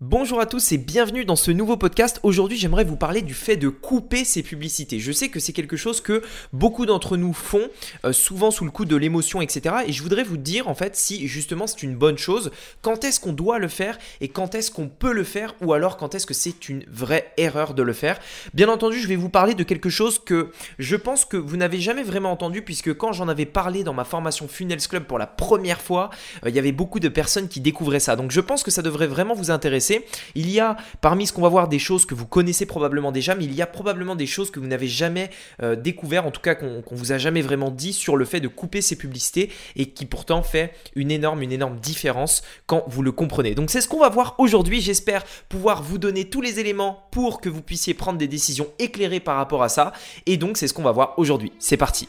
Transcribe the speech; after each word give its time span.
Bonjour 0.00 0.40
à 0.40 0.46
tous 0.46 0.70
et 0.70 0.78
bienvenue 0.78 1.24
dans 1.24 1.34
ce 1.34 1.50
nouveau 1.50 1.76
podcast. 1.76 2.20
Aujourd'hui, 2.22 2.56
j'aimerais 2.56 2.84
vous 2.84 2.94
parler 2.94 3.20
du 3.20 3.34
fait 3.34 3.56
de 3.56 3.68
couper 3.68 4.24
ses 4.24 4.44
publicités. 4.44 5.00
Je 5.00 5.10
sais 5.10 5.28
que 5.28 5.40
c'est 5.40 5.52
quelque 5.52 5.76
chose 5.76 6.00
que 6.00 6.22
beaucoup 6.52 6.86
d'entre 6.86 7.16
nous 7.16 7.32
font, 7.32 7.68
euh, 8.04 8.12
souvent 8.12 8.52
sous 8.52 8.64
le 8.64 8.70
coup 8.70 8.84
de 8.84 8.94
l'émotion, 8.94 9.40
etc. 9.42 9.74
Et 9.88 9.92
je 9.92 10.00
voudrais 10.04 10.22
vous 10.22 10.36
dire 10.36 10.68
en 10.68 10.76
fait 10.76 10.94
si 10.94 11.26
justement 11.26 11.66
c'est 11.66 11.82
une 11.82 11.96
bonne 11.96 12.16
chose, 12.16 12.52
quand 12.80 13.02
est-ce 13.02 13.18
qu'on 13.18 13.32
doit 13.32 13.58
le 13.58 13.66
faire 13.66 13.98
et 14.20 14.28
quand 14.28 14.54
est-ce 14.54 14.70
qu'on 14.70 14.86
peut 14.86 15.12
le 15.12 15.24
faire 15.24 15.56
ou 15.62 15.72
alors 15.72 15.96
quand 15.96 16.14
est-ce 16.14 16.26
que 16.26 16.34
c'est 16.34 16.68
une 16.68 16.84
vraie 16.88 17.32
erreur 17.36 17.74
de 17.74 17.82
le 17.82 17.92
faire. 17.92 18.20
Bien 18.54 18.68
entendu, 18.68 19.00
je 19.00 19.08
vais 19.08 19.16
vous 19.16 19.30
parler 19.30 19.54
de 19.54 19.64
quelque 19.64 19.90
chose 19.90 20.20
que 20.20 20.52
je 20.78 20.94
pense 20.94 21.24
que 21.24 21.36
vous 21.36 21.56
n'avez 21.56 21.80
jamais 21.80 22.04
vraiment 22.04 22.30
entendu 22.30 22.62
puisque 22.62 22.96
quand 22.96 23.12
j'en 23.12 23.26
avais 23.26 23.46
parlé 23.46 23.82
dans 23.82 23.94
ma 23.94 24.04
formation 24.04 24.46
Funnels 24.46 24.86
Club 24.86 25.06
pour 25.06 25.18
la 25.18 25.26
première 25.26 25.80
fois, 25.80 26.10
euh, 26.44 26.50
il 26.50 26.54
y 26.54 26.60
avait 26.60 26.70
beaucoup 26.70 27.00
de 27.00 27.08
personnes 27.08 27.48
qui 27.48 27.60
découvraient 27.60 27.98
ça. 27.98 28.14
Donc 28.14 28.30
je 28.30 28.40
pense 28.40 28.62
que 28.62 28.70
ça 28.70 28.82
devrait 28.82 29.08
vraiment 29.08 29.34
vous 29.34 29.50
intéresser 29.50 29.87
il 30.34 30.50
y 30.50 30.60
a 30.60 30.76
parmi 31.00 31.26
ce 31.26 31.32
qu'on 31.32 31.42
va 31.42 31.48
voir 31.48 31.68
des 31.68 31.78
choses 31.78 32.06
que 32.06 32.14
vous 32.14 32.26
connaissez 32.26 32.66
probablement 32.66 33.12
déjà, 33.12 33.34
mais 33.34 33.44
il 33.44 33.54
y 33.54 33.62
a 33.62 33.66
probablement 33.66 34.16
des 34.16 34.26
choses 34.26 34.50
que 34.50 34.60
vous 34.60 34.66
n'avez 34.66 34.88
jamais 34.88 35.30
euh, 35.62 35.76
découvert, 35.76 36.26
en 36.26 36.30
tout 36.30 36.40
cas 36.40 36.54
qu'on 36.54 36.82
vous 36.90 37.12
a 37.12 37.18
jamais 37.18 37.42
vraiment 37.42 37.70
dit 37.70 37.92
sur 37.92 38.16
le 38.16 38.24
fait 38.24 38.40
de 38.40 38.48
couper 38.48 38.82
ces 38.82 38.96
publicités 38.96 39.50
et 39.76 39.86
qui 39.86 40.06
pourtant 40.06 40.42
fait 40.42 40.72
une 40.94 41.10
énorme, 41.10 41.42
une 41.42 41.52
énorme 41.52 41.78
différence 41.78 42.42
quand 42.66 42.84
vous 42.88 43.02
le 43.02 43.12
comprenez. 43.12 43.54
Donc 43.54 43.70
c'est 43.70 43.80
ce 43.80 43.88
qu'on 43.88 44.00
va 44.00 44.08
voir 44.08 44.34
aujourd'hui. 44.38 44.80
J'espère 44.80 45.24
pouvoir 45.48 45.82
vous 45.82 45.98
donner 45.98 46.28
tous 46.28 46.40
les 46.40 46.60
éléments 46.60 47.08
pour 47.10 47.40
que 47.40 47.48
vous 47.48 47.62
puissiez 47.62 47.94
prendre 47.94 48.18
des 48.18 48.28
décisions 48.28 48.68
éclairées 48.78 49.20
par 49.20 49.36
rapport 49.36 49.62
à 49.62 49.68
ça. 49.68 49.92
Et 50.26 50.36
donc 50.36 50.56
c'est 50.56 50.68
ce 50.68 50.74
qu'on 50.74 50.82
va 50.82 50.92
voir 50.92 51.14
aujourd'hui. 51.18 51.52
C'est 51.58 51.76
parti. 51.76 52.08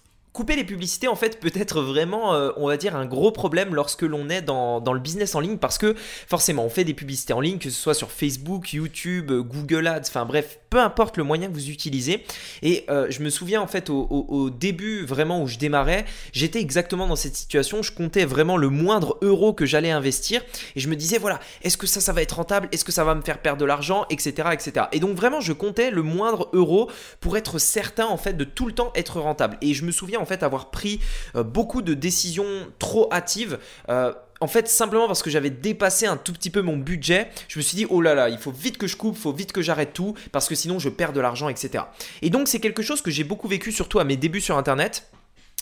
Couper 0.33 0.55
les 0.55 0.63
publicités, 0.63 1.09
en 1.09 1.15
fait, 1.15 1.41
peut 1.41 1.51
être 1.53 1.81
vraiment, 1.81 2.33
euh, 2.33 2.51
on 2.55 2.67
va 2.67 2.77
dire, 2.77 2.95
un 2.95 3.05
gros 3.05 3.31
problème 3.33 3.75
lorsque 3.75 4.03
l'on 4.03 4.29
est 4.29 4.41
dans, 4.41 4.79
dans, 4.79 4.93
le 4.93 4.99
business 5.01 5.35
en 5.35 5.41
ligne 5.41 5.57
parce 5.57 5.77
que 5.77 5.93
forcément, 5.93 6.63
on 6.63 6.69
fait 6.69 6.85
des 6.85 6.93
publicités 6.93 7.33
en 7.33 7.41
ligne, 7.41 7.57
que 7.57 7.69
ce 7.69 7.81
soit 7.81 7.93
sur 7.93 8.11
Facebook, 8.11 8.71
YouTube, 8.71 9.29
Google 9.31 9.87
Ads, 9.87 10.07
enfin 10.07 10.25
bref, 10.25 10.60
peu 10.71 10.79
importe 10.79 11.17
le 11.17 11.23
moyen 11.23 11.49
que 11.49 11.53
vous 11.53 11.69
utilisez. 11.69 12.23
Et 12.63 12.85
euh, 12.89 13.07
je 13.09 13.21
me 13.21 13.29
souviens, 13.29 13.61
en 13.61 13.67
fait, 13.67 13.89
au, 13.89 14.49
début, 14.49 15.05
vraiment, 15.05 15.43
où 15.43 15.47
je 15.47 15.57
démarrais, 15.57 16.05
j'étais 16.31 16.61
exactement 16.61 17.07
dans 17.07 17.17
cette 17.17 17.35
situation. 17.35 17.83
Je 17.83 17.91
comptais 17.91 18.23
vraiment 18.23 18.55
le 18.55 18.69
moindre 18.69 19.17
euro 19.21 19.53
que 19.53 19.65
j'allais 19.65 19.91
investir 19.91 20.41
et 20.75 20.79
je 20.79 20.87
me 20.87 20.95
disais, 20.95 21.17
voilà, 21.17 21.41
est-ce 21.61 21.75
que 21.75 21.87
ça, 21.87 21.99
ça 21.99 22.13
va 22.13 22.21
être 22.21 22.37
rentable? 22.37 22.69
Est-ce 22.71 22.85
que 22.85 22.93
ça 22.93 23.03
va 23.03 23.15
me 23.15 23.21
faire 23.21 23.39
perdre 23.39 23.59
de 23.59 23.65
l'argent? 23.65 24.05
Etc. 24.09 24.31
etc. 24.53 24.85
Et 24.93 25.01
donc, 25.01 25.15
vraiment, 25.17 25.41
je 25.41 25.51
comptais 25.51 25.91
le 25.91 26.03
moindre 26.03 26.49
euro 26.53 26.89
pour 27.19 27.35
être 27.35 27.59
certain, 27.59 28.07
en 28.07 28.17
fait, 28.17 28.33
de 28.33 28.45
tout 28.45 28.65
le 28.65 28.71
temps 28.71 28.93
être 28.95 29.19
rentable. 29.19 29.57
Et 29.61 29.73
je 29.73 29.83
me 29.83 29.91
souviens, 29.91 30.21
en 30.21 30.25
fait 30.25 30.41
avoir 30.41 30.71
pris 30.71 31.01
euh, 31.35 31.43
beaucoup 31.43 31.81
de 31.81 31.93
décisions 31.93 32.47
trop 32.79 33.11
hâtives. 33.11 33.59
Euh, 33.89 34.13
en 34.41 34.47
fait, 34.47 34.67
simplement 34.67 35.07
parce 35.07 35.21
que 35.21 35.29
j'avais 35.29 35.51
dépassé 35.51 36.07
un 36.07 36.17
tout 36.17 36.33
petit 36.33 36.49
peu 36.49 36.61
mon 36.61 36.75
budget, 36.75 37.29
je 37.47 37.59
me 37.59 37.63
suis 37.63 37.75
dit, 37.75 37.85
oh 37.89 38.01
là 38.01 38.15
là, 38.15 38.27
il 38.29 38.39
faut 38.39 38.51
vite 38.51 38.77
que 38.77 38.87
je 38.87 38.97
coupe, 38.97 39.15
il 39.15 39.21
faut 39.21 39.31
vite 39.31 39.51
que 39.51 39.61
j'arrête 39.61 39.93
tout, 39.93 40.15
parce 40.31 40.49
que 40.49 40.55
sinon 40.55 40.79
je 40.79 40.89
perds 40.89 41.13
de 41.13 41.21
l'argent, 41.21 41.47
etc. 41.47 41.85
Et 42.23 42.31
donc 42.31 42.47
c'est 42.47 42.59
quelque 42.59 42.81
chose 42.81 43.01
que 43.01 43.11
j'ai 43.11 43.23
beaucoup 43.23 43.47
vécu, 43.47 43.71
surtout 43.71 43.99
à 43.99 44.03
mes 44.03 44.17
débuts 44.17 44.41
sur 44.41 44.57
Internet. 44.57 45.07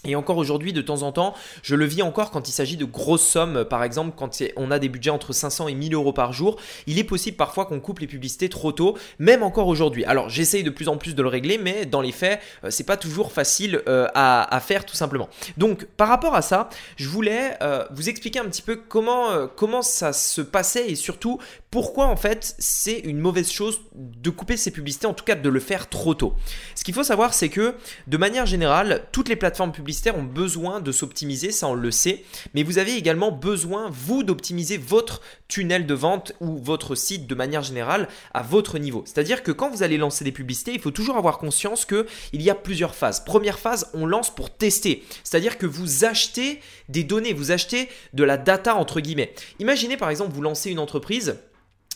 Et 0.05 0.15
encore 0.15 0.37
aujourd'hui, 0.37 0.71
de 0.71 0.81
temps 0.81 1.01
en 1.01 1.11
temps, 1.11 1.33
je 1.61 1.75
le 1.75 1.83
vis 1.83 2.01
encore 2.03 2.31
quand 2.31 2.47
il 2.47 2.53
s'agit 2.53 2.77
de 2.77 2.85
grosses 2.85 3.27
sommes. 3.27 3.65
Par 3.65 3.83
exemple, 3.83 4.15
quand 4.15 4.41
on 4.55 4.71
a 4.71 4.79
des 4.79 4.87
budgets 4.87 5.09
entre 5.09 5.33
500 5.33 5.67
et 5.67 5.73
1000 5.73 5.93
euros 5.93 6.13
par 6.13 6.31
jour, 6.31 6.55
il 6.87 6.97
est 6.99 7.03
possible 7.03 7.35
parfois 7.35 7.65
qu'on 7.65 7.81
coupe 7.81 7.99
les 7.99 8.07
publicités 8.07 8.47
trop 8.47 8.71
tôt, 8.71 8.97
même 9.19 9.43
encore 9.43 9.67
aujourd'hui. 9.67 10.05
Alors, 10.05 10.29
j'essaye 10.29 10.63
de 10.63 10.69
plus 10.69 10.87
en 10.87 10.95
plus 10.95 11.15
de 11.15 11.21
le 11.21 11.27
régler, 11.27 11.57
mais 11.57 11.85
dans 11.85 11.99
les 11.99 12.13
faits, 12.13 12.39
euh, 12.63 12.69
c'est 12.69 12.85
pas 12.85 12.95
toujours 12.95 13.33
facile 13.33 13.81
euh, 13.89 14.07
à, 14.15 14.59
faire 14.61 14.85
tout 14.85 14.95
simplement. 14.95 15.27
Donc, 15.57 15.85
par 15.85 16.07
rapport 16.07 16.35
à 16.35 16.41
ça, 16.41 16.69
je 16.95 17.09
voulais 17.09 17.57
euh, 17.61 17.83
vous 17.91 18.07
expliquer 18.07 18.39
un 18.39 18.45
petit 18.45 18.61
peu 18.61 18.77
comment, 18.77 19.47
comment 19.55 19.81
ça 19.81 20.13
se 20.13 20.41
passait 20.41 20.89
et 20.89 20.95
surtout 20.95 21.39
pourquoi 21.71 22.07
en 22.07 22.15
fait 22.15 22.55
c'est 22.57 22.99
une 22.99 23.19
mauvaise 23.19 23.51
chose 23.51 23.81
de 23.95 24.29
couper 24.29 24.57
ces 24.57 24.71
publicités, 24.71 25.07
en 25.07 25.13
tout 25.13 25.23
cas 25.23 25.35
de 25.35 25.49
le 25.49 25.59
faire 25.59 25.87
trop 25.87 26.13
tôt. 26.13 26.33
Ce 26.75 26.83
qu'il 26.83 26.93
faut 26.93 27.03
savoir, 27.03 27.33
c'est 27.33 27.49
que 27.49 27.75
de 28.07 28.17
manière 28.17 28.45
générale, 28.45 29.03
toutes 29.11 29.29
les 29.29 29.35
plateformes 29.35 29.71
publicitaires 29.71 29.88
ont 30.15 30.23
besoin 30.23 30.79
de 30.81 30.91
s'optimiser, 30.91 31.51
ça 31.51 31.67
on 31.67 31.73
le 31.73 31.91
sait, 31.91 32.23
mais 32.53 32.63
vous 32.63 32.77
avez 32.77 32.95
également 32.95 33.31
besoin, 33.31 33.89
vous, 33.89 34.23
d'optimiser 34.23 34.77
votre 34.77 35.21
tunnel 35.47 35.85
de 35.85 35.93
vente 35.93 36.33
ou 36.39 36.57
votre 36.57 36.95
site 36.95 37.27
de 37.27 37.35
manière 37.35 37.63
générale 37.63 38.07
à 38.33 38.41
votre 38.41 38.77
niveau. 38.77 39.03
C'est-à-dire 39.05 39.43
que 39.43 39.51
quand 39.51 39.69
vous 39.69 39.83
allez 39.83 39.97
lancer 39.97 40.23
des 40.23 40.31
publicités, 40.31 40.73
il 40.73 40.79
faut 40.79 40.91
toujours 40.91 41.17
avoir 41.17 41.37
conscience 41.37 41.85
qu'il 41.85 42.05
y 42.33 42.49
a 42.49 42.55
plusieurs 42.55 42.95
phases. 42.95 43.23
Première 43.23 43.59
phase, 43.59 43.89
on 43.93 44.05
lance 44.05 44.33
pour 44.33 44.49
tester. 44.49 45.03
C'est-à-dire 45.23 45.57
que 45.57 45.65
vous 45.65 46.05
achetez 46.05 46.59
des 46.87 47.03
données, 47.03 47.33
vous 47.33 47.51
achetez 47.51 47.89
de 48.13 48.23
la 48.23 48.37
data 48.37 48.75
entre 48.75 48.99
guillemets. 48.99 49.33
Imaginez 49.59 49.97
par 49.97 50.09
exemple, 50.09 50.33
vous 50.33 50.41
lancez 50.41 50.71
une 50.71 50.79
entreprise 50.79 51.37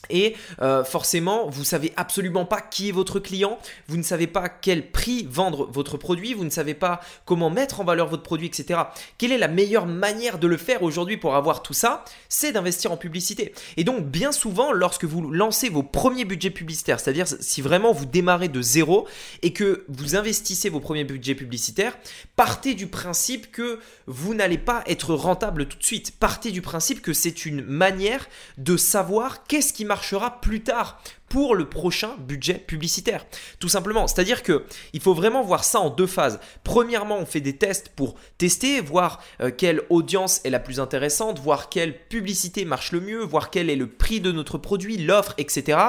et 0.09 0.36
euh, 0.62 0.84
forcément, 0.84 1.50
vous 1.50 1.64
savez 1.64 1.94
absolument 1.96 2.46
pas 2.46 2.62
qui 2.62 2.90
est 2.90 2.91
votre 2.91 3.19
client, 3.19 3.58
vous 3.88 3.97
ne 3.97 4.03
savez 4.03 4.28
pas 4.28 4.50
quel 4.50 4.91
prix 4.91 5.25
vendre 5.30 5.69
votre 5.72 5.97
produit, 5.97 6.34
vous 6.34 6.44
ne 6.44 6.50
savez 6.50 6.74
pas 6.74 7.00
comment 7.25 7.50
mettre 7.50 7.80
en 7.80 7.84
valeur 7.84 8.08
votre 8.08 8.24
produit, 8.24 8.47
etc. 8.47 8.81
Quelle 9.18 9.31
est 9.31 9.38
la 9.38 9.47
meilleure 9.47 9.86
manière 9.86 10.40
de 10.40 10.47
le 10.47 10.58
faire 10.58 10.84
aujourd'hui 10.84 11.18
pour 11.18 11.36
avoir 11.36 11.64
tout 11.64 11.74
ça? 11.74 12.03
C'est 12.28 12.52
d'investir 12.52 12.91
en 12.91 12.97
publicité. 12.97 13.53
Et 13.78 13.84
donc, 13.84 14.06
bien 14.06 14.31
souvent, 14.31 14.74
lorsque 14.74 15.06
vous 15.06 15.31
lancez 15.31 15.69
vos 15.69 15.84
premiers 15.84 16.25
budgets 16.25 16.50
publicitaires, 16.50 17.00
c'est-à-dire 17.00 17.28
si 17.28 17.62
vraiment 17.62 17.94
vous 17.94 18.06
démarrez 18.06 18.50
de 18.50 18.62
zéro 18.62 19.08
et 19.41 19.53
que 19.53 19.85
vous 19.88 20.16
investissez 20.16 20.70
vos 20.70 20.80
premiers 20.80 21.06
budgets 21.06 21.35
publicitaires, 21.35 21.97
partez 22.35 22.74
du 22.74 22.88
principe 22.88 23.52
que 23.52 23.80
vous 24.08 24.34
n'allez 24.34 24.58
pas 24.58 24.84
être 24.88 25.14
rentable 25.14 25.68
tout 25.68 25.78
de 25.78 25.84
suite. 25.84 26.18
Partez 26.20 26.52
du 26.52 26.62
principe 26.62 27.02
que 27.02 27.14
c'est 27.14 27.46
une 27.46 27.62
manière 27.62 28.28
de 28.58 28.75
savoir 28.75 29.46
qu'est-ce 29.46 29.72
qui 29.72 29.85
marche 29.85 29.93
marchera 29.94 30.31
plus 30.42 30.64
tard 30.64 30.98
pour 31.34 31.56
le 31.56 31.68
prochain 31.68 32.12
budget 32.20 32.54
publicitaire. 32.54 33.26
Tout 33.58 33.68
simplement. 33.68 34.06
C'est-à-dire 34.06 34.44
que 34.44 34.66
il 34.94 35.02
faut 35.02 35.16
vraiment 35.16 35.42
voir 35.42 35.64
ça 35.64 35.80
en 35.80 35.90
deux 35.90 36.06
phases. 36.06 36.40
Premièrement, 36.64 37.18
on 37.18 37.26
fait 37.26 37.42
des 37.42 37.58
tests 37.58 37.90
pour 37.90 38.14
tester, 38.38 38.82
voir 38.82 39.20
euh, 39.42 39.50
quelle 39.50 39.82
audience 39.90 40.42
est 40.44 40.52
la 40.52 40.60
plus 40.60 40.80
intéressante, 40.80 41.40
voir 41.40 41.70
quelle 41.70 42.06
publicité 42.08 42.66
marche 42.66 42.92
le 42.92 43.00
mieux, 43.00 43.24
voir 43.24 43.50
quel 43.50 43.72
est 43.72 43.76
le 43.76 43.88
prix 43.88 44.22
de 44.22 44.32
notre 44.32 44.60
produit, 44.60 44.98
l'offre, 44.98 45.34
etc. 45.40 45.80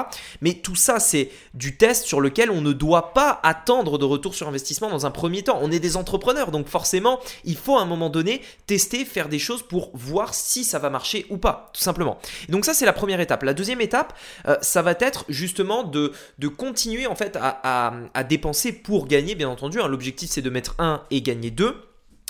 Mais 0.41 0.55
tout 0.55 0.75
ça, 0.75 0.99
c'est 0.99 1.29
du 1.53 1.77
test 1.77 2.07
sur 2.07 2.21
lequel 2.21 2.49
on 2.49 2.61
ne 2.61 2.73
doit 2.73 3.13
pas 3.13 3.39
attendre 3.43 3.99
de 3.99 4.05
retour 4.05 4.33
sur 4.33 4.47
investissement 4.47 4.89
dans 4.89 5.05
un 5.05 5.11
premier 5.11 5.43
temps. 5.43 5.59
On 5.61 5.71
est 5.71 5.79
des 5.79 5.95
entrepreneurs, 5.95 6.49
donc 6.49 6.67
forcément, 6.67 7.19
il 7.43 7.55
faut 7.55 7.77
à 7.77 7.83
un 7.83 7.85
moment 7.85 8.09
donné 8.09 8.41
tester, 8.65 9.05
faire 9.05 9.29
des 9.29 9.37
choses 9.37 9.61
pour 9.61 9.91
voir 9.93 10.33
si 10.33 10.63
ça 10.63 10.79
va 10.79 10.89
marcher 10.89 11.27
ou 11.29 11.37
pas, 11.37 11.69
tout 11.71 11.81
simplement. 11.81 12.17
Donc 12.49 12.65
ça, 12.65 12.73
c'est 12.73 12.85
la 12.85 12.93
première 12.93 13.19
étape. 13.19 13.43
La 13.43 13.53
deuxième 13.53 13.81
étape, 13.81 14.17
euh, 14.47 14.57
ça 14.63 14.81
va 14.81 14.95
être 14.99 15.23
justement 15.35 15.83
de, 15.83 16.11
continuer 16.47 17.05
en 17.07 17.15
fait 17.15 17.37
à, 17.39 17.93
à, 18.13 18.23
dépenser 18.23 18.71
pour 18.71 19.07
gagner, 19.07 19.35
bien 19.35 19.49
entendu. 19.49 19.79
Hein. 19.79 19.87
L'objectif 19.87 20.29
c'est 20.29 20.41
de 20.41 20.49
mettre 20.49 20.75
1 20.79 21.03
et 21.11 21.21
gagner 21.21 21.51
2 21.51 21.75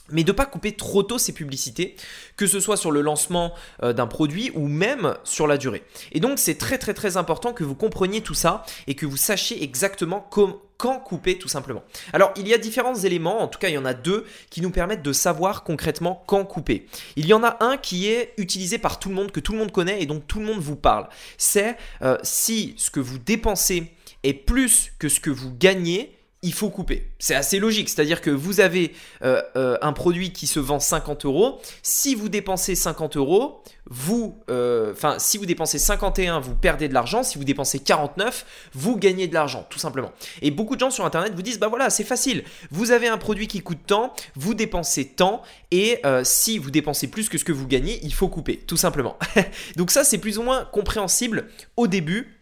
mais 0.09 0.23
de 0.23 0.31
ne 0.31 0.35
pas 0.35 0.45
couper 0.45 0.73
trop 0.73 1.03
tôt 1.03 1.17
ces 1.17 1.33
publicités, 1.33 1.95
que 2.38 2.47
ce 2.47 2.59
soit 2.59 2.77
sur 2.77 2.91
le 2.91 3.01
lancement 3.01 3.53
euh, 3.83 3.93
d'un 3.93 4.07
produit 4.07 4.51
ou 4.55 4.67
même 4.67 5.16
sur 5.23 5.47
la 5.47 5.57
durée. 5.57 5.83
Et 6.11 6.19
donc 6.19 6.39
c'est 6.39 6.55
très 6.55 6.77
très 6.77 6.93
très 6.93 7.17
important 7.17 7.53
que 7.53 7.63
vous 7.63 7.75
compreniez 7.75 8.21
tout 8.21 8.33
ça 8.33 8.63
et 8.88 8.95
que 8.95 9.05
vous 9.05 9.17
sachiez 9.17 9.63
exactement 9.63 10.27
quand 10.29 10.61
couper 10.77 11.38
tout 11.38 11.47
simplement. 11.47 11.83
Alors 12.13 12.31
il 12.35 12.47
y 12.47 12.53
a 12.53 12.57
différents 12.57 12.95
éléments, 12.95 13.41
en 13.41 13.47
tout 13.47 13.59
cas 13.59 13.69
il 13.69 13.73
y 13.73 13.77
en 13.77 13.85
a 13.85 13.93
deux 13.93 14.25
qui 14.49 14.61
nous 14.61 14.71
permettent 14.71 15.01
de 15.01 15.13
savoir 15.13 15.63
concrètement 15.63 16.23
quand 16.28 16.46
couper. 16.46 16.87
Il 17.16 17.25
y 17.25 17.34
en 17.34 17.43
a 17.43 17.58
un 17.61 17.78
qui 17.78 18.08
est 18.08 18.34
utilisé 18.37 18.78
par 18.78 18.99
tout 18.99 19.09
le 19.09 19.16
monde, 19.16 19.31
que 19.31 19.40
tout 19.40 19.53
le 19.53 19.59
monde 19.59 19.72
connaît 19.72 20.01
et 20.01 20.05
dont 20.05 20.19
tout 20.19 20.40
le 20.40 20.46
monde 20.46 20.59
vous 20.59 20.75
parle. 20.75 21.08
C'est 21.37 21.78
euh, 22.01 22.17
si 22.23 22.75
ce 22.78 22.91
que 22.91 22.99
vous 22.99 23.17
dépensez 23.17 23.91
est 24.23 24.34
plus 24.34 24.91
que 24.99 25.09
ce 25.09 25.19
que 25.19 25.29
vous 25.29 25.53
gagnez, 25.53 26.15
il 26.46 26.53
faut 26.53 26.70
couper. 26.70 27.09
C'est 27.18 27.34
assez 27.34 27.58
logique, 27.58 27.90
c'est-à-dire 27.90 28.22
que 28.22 28.30
vous 28.30 28.59
avez 28.59 28.94
euh, 29.24 29.42
euh, 29.56 29.80
un 29.82 29.94
produit 29.94 30.32
qui 30.32 30.46
se 30.46 30.59
vend 30.59 30.80
50 30.80 31.26
euros. 31.26 31.59
Si 31.82 32.14
vous 32.14 32.30
dépensez 32.30 32.76
50 32.76 33.18
euros, 33.18 33.64
vous, 33.90 34.38
euh, 34.52 34.92
enfin, 34.92 35.16
si 35.18 35.40
vous 35.40 35.47
dépensez 35.47 35.80
51, 35.80 36.40
vous 36.40 36.53
perdez 36.53 36.88
de 36.88 36.94
l'argent. 36.94 37.24
Si 37.24 37.40
vous 37.40 37.44
dépensez 37.44 37.80
49, 37.80 38.46
vous 38.74 38.96
gagnez 38.96 39.28
de 39.28 39.34
l'argent, 39.34 39.66
tout 39.72 39.80
simplement. 39.80 40.12
Et 40.44 40.52
beaucoup 40.52 40.76
de 40.76 40.82
gens 40.82 40.92
sur 40.92 41.03
Internet 41.03 41.34
vous 41.34 41.42
disent, 41.42 41.58
bah 41.58 41.68
voilà, 41.68 41.90
c'est 41.90 42.03
facile. 42.03 42.44
Vous 42.70 42.92
avez 42.92 43.08
un 43.08 43.18
produit 43.18 43.47
qui 43.47 43.62
coûte 43.62 43.80
tant, 43.88 44.14
vous 44.36 44.53
dépensez 44.53 45.06
tant, 45.06 45.42
et 45.72 46.02
si 46.24 46.59
vous 46.59 46.70
dépensez 46.70 47.08
plus 47.08 47.28
que 47.28 47.40
ce 47.40 47.44
que 47.44 47.52
vous 47.52 47.68
gagnez, 47.68 48.00
il 48.03 48.14
faut 48.14 48.28
couper, 48.28 48.58
tout 48.58 48.78
simplement. 48.78 49.18
Donc 49.78 49.90
ça, 49.90 50.03
c'est 50.03 50.20
plus 50.20 50.38
ou 50.38 50.44
moins 50.44 50.66
compréhensible 50.66 51.47
au 51.76 51.88
début 51.88 52.36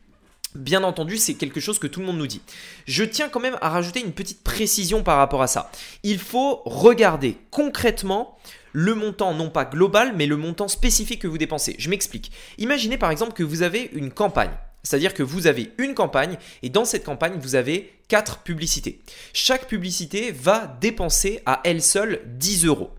Bien 0.56 0.84
entendu, 0.84 1.18
c'est 1.18 1.34
quelque 1.34 1.60
chose 1.60 1.80
que 1.80 1.88
tout 1.88 2.00
le 2.00 2.06
monde 2.06 2.18
nous 2.18 2.28
dit. 2.28 2.42
Je 2.86 3.04
tiens 3.04 3.30
quand 3.30 3.40
même 3.40 3.58
à 3.62 3.70
rajouter 3.70 4.02
une 4.02 4.14
petite 4.14 4.44
précision 4.44 5.04
par 5.04 5.18
rapport 5.18 5.42
à 5.42 5.48
ça. 5.48 5.72
Il 6.04 6.20
faut 6.20 6.62
regarder 6.66 7.38
concrètement 7.50 8.38
le 8.72 8.96
montant, 8.96 9.34
non 9.34 9.50
pas 9.50 9.66
global, 9.66 10.14
mais 10.16 10.26
le 10.26 10.38
montant 10.38 10.68
spécifique 10.68 11.22
que 11.22 11.28
vous 11.28 11.38
dépensez. 11.38 11.76
Je 11.80 11.90
m'explique. 11.90 12.32
Imaginez 12.58 12.98
par 12.98 13.12
exemple 13.12 13.34
que 13.34 13.44
vous 13.44 13.62
avez 13.62 13.90
une 13.94 14.12
campagne. 14.12 14.52
C'est-à-dire 14.84 15.14
que 15.14 15.24
vous 15.24 15.48
avez 15.48 15.72
une 15.78 15.94
campagne 15.96 16.38
et 16.62 16.70
dans 16.70 16.86
cette 16.86 17.06
campagne, 17.06 17.40
vous 17.40 17.56
avez 17.56 17.94
quatre 18.10 18.40
publicités. 18.40 19.00
Chaque 19.32 19.68
publicité 19.68 20.32
va 20.32 20.78
dépenser 20.82 21.42
à 21.46 21.62
elle 21.64 21.82
seule 21.82 22.22
10 22.26 22.66
euros. 22.66 22.92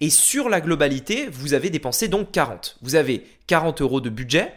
Et 0.00 0.10
sur 0.10 0.48
la 0.48 0.60
globalité, 0.60 1.28
vous 1.30 1.54
avez 1.54 1.70
dépensé 1.70 2.08
donc 2.08 2.30
40. 2.32 2.78
Vous 2.82 2.94
avez 2.94 3.24
40 3.46 3.82
euros 3.82 4.00
de 4.00 4.10
budget 4.10 4.52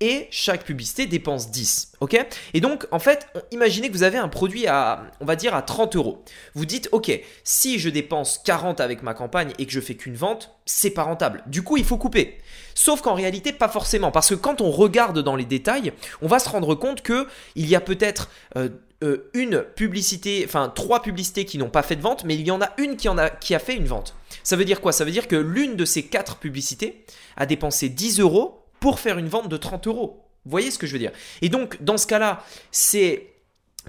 et 0.00 0.28
chaque 0.30 0.64
publicité 0.64 1.06
dépense 1.06 1.50
10. 1.50 1.92
Ok? 2.00 2.18
Et 2.54 2.60
donc, 2.60 2.86
en 2.90 2.98
fait, 2.98 3.28
imaginez 3.50 3.88
que 3.88 3.92
vous 3.92 4.02
avez 4.02 4.16
un 4.16 4.28
produit 4.28 4.66
à, 4.66 5.04
on 5.20 5.26
va 5.26 5.36
dire, 5.36 5.54
à 5.54 5.62
30 5.62 5.94
euros. 5.96 6.24
Vous 6.54 6.64
dites, 6.64 6.88
ok, 6.92 7.20
si 7.44 7.78
je 7.78 7.90
dépense 7.90 8.40
40 8.44 8.80
avec 8.80 9.02
ma 9.02 9.12
campagne 9.12 9.52
et 9.58 9.66
que 9.66 9.72
je 9.72 9.80
fais 9.80 9.94
qu'une 9.94 10.14
vente, 10.14 10.56
c'est 10.64 10.90
pas 10.90 11.02
rentable. 11.02 11.42
Du 11.46 11.62
coup, 11.62 11.76
il 11.76 11.84
faut 11.84 11.98
couper. 11.98 12.38
Sauf 12.74 13.02
qu'en 13.02 13.14
réalité, 13.14 13.52
pas 13.52 13.68
forcément. 13.68 14.10
Parce 14.10 14.30
que 14.30 14.34
quand 14.34 14.62
on 14.62 14.70
regarde 14.70 15.18
dans 15.18 15.36
les 15.36 15.44
détails, 15.44 15.92
on 16.22 16.28
va 16.28 16.38
se 16.38 16.48
rendre 16.48 16.74
compte 16.74 17.02
que 17.02 17.26
il 17.54 17.66
y 17.66 17.76
a 17.76 17.80
peut-être. 17.80 18.30
Euh, 18.56 18.70
euh, 19.02 19.30
une 19.34 19.62
publicité, 19.62 20.42
enfin 20.46 20.70
trois 20.74 21.02
publicités 21.02 21.44
qui 21.44 21.56
n'ont 21.58 21.70
pas 21.70 21.82
fait 21.82 21.96
de 21.96 22.02
vente, 22.02 22.24
mais 22.24 22.34
il 22.34 22.46
y 22.46 22.50
en 22.50 22.60
a 22.60 22.70
une 22.78 22.96
qui, 22.96 23.08
en 23.08 23.16
a, 23.16 23.30
qui 23.30 23.54
a 23.54 23.58
fait 23.58 23.74
une 23.74 23.86
vente. 23.86 24.14
Ça 24.42 24.56
veut 24.56 24.64
dire 24.64 24.80
quoi? 24.80 24.92
Ça 24.92 25.04
veut 25.04 25.10
dire 25.10 25.28
que 25.28 25.36
l'une 25.36 25.76
de 25.76 25.84
ces 25.84 26.02
quatre 26.02 26.36
publicités 26.36 27.04
a 27.36 27.46
dépensé 27.46 27.88
10 27.88 28.20
euros 28.20 28.62
pour 28.78 29.00
faire 29.00 29.18
une 29.18 29.28
vente 29.28 29.48
de 29.48 29.56
30 29.56 29.86
euros. 29.86 30.24
Vous 30.44 30.50
voyez 30.50 30.70
ce 30.70 30.78
que 30.78 30.86
je 30.86 30.92
veux 30.92 30.98
dire? 30.98 31.12
Et 31.42 31.48
donc, 31.48 31.82
dans 31.82 31.96
ce 31.96 32.06
cas-là, 32.06 32.44
c'est 32.70 33.26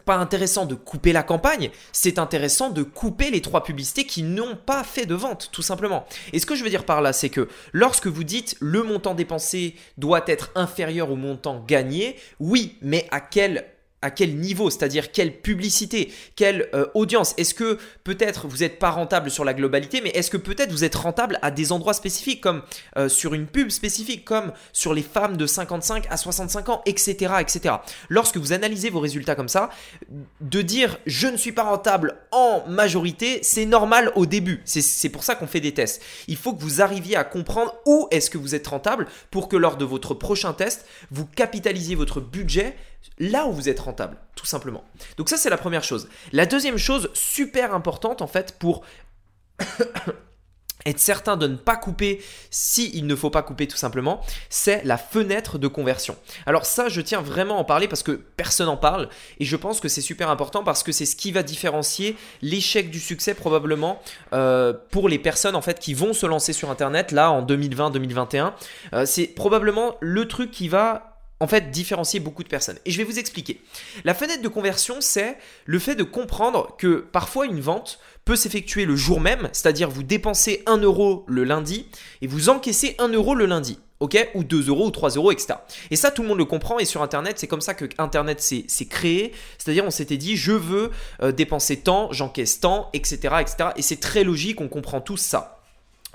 pas 0.05 0.15
intéressant 0.15 0.65
de 0.65 0.75
couper 0.75 1.11
la 1.11 1.23
campagne, 1.23 1.69
c'est 1.91 2.17
intéressant 2.17 2.69
de 2.69 2.83
couper 2.83 3.29
les 3.29 3.41
trois 3.41 3.63
publicités 3.63 4.05
qui 4.05 4.23
n'ont 4.23 4.55
pas 4.55 4.83
fait 4.83 5.05
de 5.05 5.15
vente, 5.15 5.49
tout 5.51 5.61
simplement. 5.61 6.05
Et 6.33 6.39
ce 6.39 6.45
que 6.45 6.55
je 6.55 6.63
veux 6.63 6.69
dire 6.69 6.85
par 6.85 7.01
là, 7.01 7.13
c'est 7.13 7.29
que 7.29 7.49
lorsque 7.73 8.07
vous 8.07 8.23
dites 8.23 8.55
le 8.59 8.83
montant 8.83 9.13
dépensé 9.13 9.75
doit 9.97 10.23
être 10.27 10.51
inférieur 10.55 11.11
au 11.11 11.15
montant 11.15 11.63
gagné, 11.67 12.15
oui, 12.39 12.77
mais 12.81 13.07
à 13.11 13.19
quel 13.19 13.65
à 14.01 14.11
quel 14.11 14.35
niveau, 14.37 14.69
c'est-à-dire 14.69 15.11
quelle 15.11 15.41
publicité, 15.41 16.11
quelle 16.35 16.69
euh, 16.73 16.87
audience. 16.93 17.33
Est-ce 17.37 17.53
que 17.53 17.77
peut-être 18.03 18.47
vous 18.47 18.57
n'êtes 18.57 18.79
pas 18.79 18.89
rentable 18.89 19.29
sur 19.29 19.45
la 19.45 19.53
globalité, 19.53 20.01
mais 20.01 20.09
est-ce 20.09 20.31
que 20.31 20.37
peut-être 20.37 20.71
vous 20.71 20.83
êtes 20.83 20.95
rentable 20.95 21.37
à 21.41 21.51
des 21.51 21.71
endroits 21.71 21.93
spécifiques, 21.93 22.41
comme 22.41 22.63
euh, 22.97 23.09
sur 23.09 23.33
une 23.33 23.45
pub 23.45 23.69
spécifique, 23.69 24.25
comme 24.25 24.51
sur 24.73 24.93
les 24.93 25.03
femmes 25.03 25.37
de 25.37 25.45
55 25.45 26.07
à 26.09 26.17
65 26.17 26.69
ans, 26.69 26.81
etc., 26.85 27.33
etc. 27.39 27.75
Lorsque 28.09 28.37
vous 28.37 28.53
analysez 28.53 28.89
vos 28.89 28.99
résultats 28.99 29.35
comme 29.35 29.49
ça, 29.49 29.69
de 30.41 30.61
dire 30.61 30.97
je 31.05 31.27
ne 31.27 31.37
suis 31.37 31.51
pas 31.51 31.63
rentable 31.63 32.15
en 32.31 32.63
majorité, 32.67 33.39
c'est 33.43 33.65
normal 33.65 34.11
au 34.15 34.25
début. 34.25 34.61
C'est 34.65 35.09
pour 35.09 35.23
ça 35.23 35.35
qu'on 35.35 35.47
fait 35.47 35.59
des 35.59 35.73
tests. 35.73 36.01
Il 36.27 36.37
faut 36.37 36.53
que 36.53 36.61
vous 36.61 36.81
arriviez 36.81 37.15
à 37.15 37.23
comprendre 37.23 37.75
où 37.85 38.07
est-ce 38.11 38.29
que 38.29 38.37
vous 38.37 38.55
êtes 38.55 38.67
rentable 38.67 39.07
pour 39.29 39.47
que 39.47 39.55
lors 39.55 39.77
de 39.77 39.85
votre 39.85 40.13
prochain 40.13 40.53
test, 40.53 40.85
vous 41.11 41.25
capitalisiez 41.25 41.95
votre 41.95 42.19
budget 42.19 42.75
là 43.19 43.45
où 43.45 43.51
vous 43.51 43.69
êtes 43.69 43.79
rentable, 43.79 44.17
tout 44.35 44.45
simplement. 44.45 44.83
Donc 45.17 45.29
ça, 45.29 45.37
c'est 45.37 45.49
la 45.49 45.57
première 45.57 45.83
chose. 45.83 46.09
La 46.31 46.45
deuxième 46.45 46.77
chose, 46.77 47.09
super 47.13 47.73
importante 47.73 48.21
en 48.21 48.27
fait, 48.27 48.57
pour 48.57 48.83
être 50.85 50.99
certain 50.99 51.37
de 51.37 51.47
ne 51.47 51.55
pas 51.55 51.75
couper 51.75 52.23
si 52.49 52.89
il 52.95 53.05
ne 53.05 53.15
faut 53.15 53.29
pas 53.29 53.43
couper 53.43 53.67
tout 53.67 53.77
simplement, 53.77 54.21
c'est 54.49 54.83
la 54.83 54.97
fenêtre 54.97 55.57
de 55.59 55.67
conversion. 55.67 56.15
Alors 56.45 56.65
ça, 56.65 56.89
je 56.89 57.01
tiens 57.01 57.21
vraiment 57.21 57.57
à 57.57 57.59
en 57.59 57.63
parler 57.63 57.87
parce 57.87 58.03
que 58.03 58.11
personne 58.11 58.67
n'en 58.67 58.77
parle 58.77 59.09
et 59.39 59.45
je 59.45 59.55
pense 59.55 59.79
que 59.79 59.87
c'est 59.87 60.01
super 60.01 60.29
important 60.29 60.63
parce 60.63 60.83
que 60.83 60.91
c'est 60.91 61.05
ce 61.05 61.15
qui 61.15 61.31
va 61.31 61.43
différencier 61.43 62.17
l'échec 62.41 62.89
du 62.89 62.99
succès 62.99 63.33
probablement 63.33 64.01
euh, 64.33 64.73
pour 64.89 65.09
les 65.09 65.19
personnes 65.19 65.55
en 65.55 65.61
fait 65.61 65.79
qui 65.79 65.93
vont 65.93 66.13
se 66.13 66.25
lancer 66.25 66.53
sur 66.53 66.71
Internet 66.71 67.11
là 67.11 67.31
en 67.31 67.45
2020-2021. 67.45 68.53
Euh, 68.93 69.05
c'est 69.05 69.27
probablement 69.27 69.97
le 69.99 70.27
truc 70.27 70.51
qui 70.51 70.67
va 70.67 71.10
en 71.41 71.47
fait 71.47 71.71
différencier 71.71 72.19
beaucoup 72.19 72.43
de 72.43 72.47
personnes. 72.47 72.77
Et 72.85 72.91
je 72.91 72.97
vais 72.97 73.03
vous 73.03 73.19
expliquer. 73.19 73.61
La 74.05 74.13
fenêtre 74.13 74.43
de 74.43 74.47
conversion, 74.47 74.97
c'est 75.01 75.37
le 75.65 75.79
fait 75.79 75.95
de 75.95 76.03
comprendre 76.03 76.75
que 76.77 77.05
parfois 77.11 77.47
une 77.47 77.59
vente 77.59 77.99
peut 78.25 78.35
s'effectuer 78.35 78.85
le 78.85 78.95
jour 78.95 79.19
même, 79.19 79.49
c'est-à-dire 79.51 79.89
vous 79.89 80.03
dépensez 80.03 80.61
1 80.67 80.77
euro 80.77 81.25
le 81.27 81.43
lundi 81.43 81.87
et 82.21 82.27
vous 82.27 82.49
encaissez 82.49 82.95
1 82.99 83.09
euro 83.09 83.33
le 83.33 83.47
lundi. 83.47 83.79
Ok 83.99 84.17
Ou 84.35 84.43
2 84.43 84.69
euros 84.69 84.87
ou 84.87 84.91
3 84.91 85.11
euros, 85.11 85.31
etc. 85.31 85.55
Et 85.89 85.95
ça, 85.95 86.11
tout 86.11 86.21
le 86.21 86.27
monde 86.27 86.39
le 86.39 86.45
comprend. 86.45 86.79
Et 86.79 86.85
sur 86.85 87.03
Internet, 87.03 87.37
c'est 87.37 87.47
comme 87.47 87.61
ça 87.61 87.75
que 87.75 87.85
Internet 87.99 88.41
s'est 88.41 88.85
créé. 88.89 89.31
C'est-à-dire, 89.59 89.85
on 89.85 89.91
s'était 89.91 90.17
dit, 90.17 90.37
je 90.37 90.53
veux 90.53 90.89
euh, 91.21 91.31
dépenser 91.31 91.77
tant, 91.77 92.11
j'encaisse 92.11 92.59
tant, 92.59 92.89
etc. 92.93 93.35
etc. 93.41 93.69
Et 93.77 93.83
c'est 93.83 93.99
très 93.99 94.23
logique, 94.23 94.59
on 94.59 94.67
comprend 94.67 95.01
tous 95.01 95.17
ça 95.17 95.60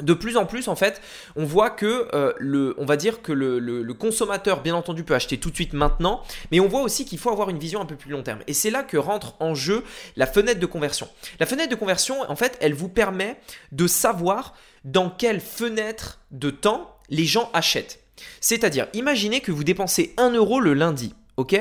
de 0.03 0.13
plus 0.13 0.37
en 0.37 0.45
plus, 0.45 0.69
en 0.69 0.77
fait, 0.77 1.01
on 1.37 1.45
voit 1.45 1.71
que 1.71 2.09
euh, 2.15 2.33
le, 2.39 2.75
on 2.79 2.85
va 2.85 2.97
dire 2.97 3.23
que 3.23 3.33
le, 3.33 3.95
consommateur, 3.95 4.63
bien 4.63 4.75
entendu, 4.75 5.05
peut 5.05 5.15
acheter 5.15 5.39
tout 5.39 5.51
de 5.51 5.55
suite 5.55 5.73
maintenant, 5.73 6.23
mais 6.51 6.61
on 6.61 6.69
voit 6.69 6.83
aussi 6.83 7.05
qu'il 7.05 7.19
faut 7.19 7.31
avoir 7.31 7.49
une 7.49 7.59
vision 7.59 7.81
un 7.81 7.87
peu 7.87 7.97
plus 7.97 8.11
long 8.11 8.23
terme. 8.23 8.41
Et 8.47 8.53
c'est 8.53 8.71
là 8.71 8.83
que 8.83 8.97
rentre 8.97 9.35
en 9.41 9.55
jeu 9.55 9.85
la 10.17 10.27
fenêtre 10.27 10.61
de 10.61 10.67
conversion. 10.67 11.09
La 11.41 11.47
fenêtre 11.47 11.71
de 11.71 11.77
conversion, 11.77 12.17
en 12.29 12.37
fait, 12.37 12.59
elle 12.61 12.75
vous 12.75 12.89
permet 12.89 13.39
de 13.73 13.87
savoir 13.87 14.55
dans 14.85 15.09
quelle 15.09 15.41
fenêtre 15.41 16.21
de 16.31 16.51
temps 16.51 16.97
les 17.09 17.25
gens 17.25 17.51
achètent. 17.53 18.01
C'est-à-dire, 18.41 18.87
imaginez 18.93 19.41
que 19.41 19.53
vous 19.53 19.65
dépensez 19.65 20.15
1 20.17 20.33
euro 20.33 20.61
le 20.61 20.75
lundi, 20.75 21.15
ok? 21.37 21.59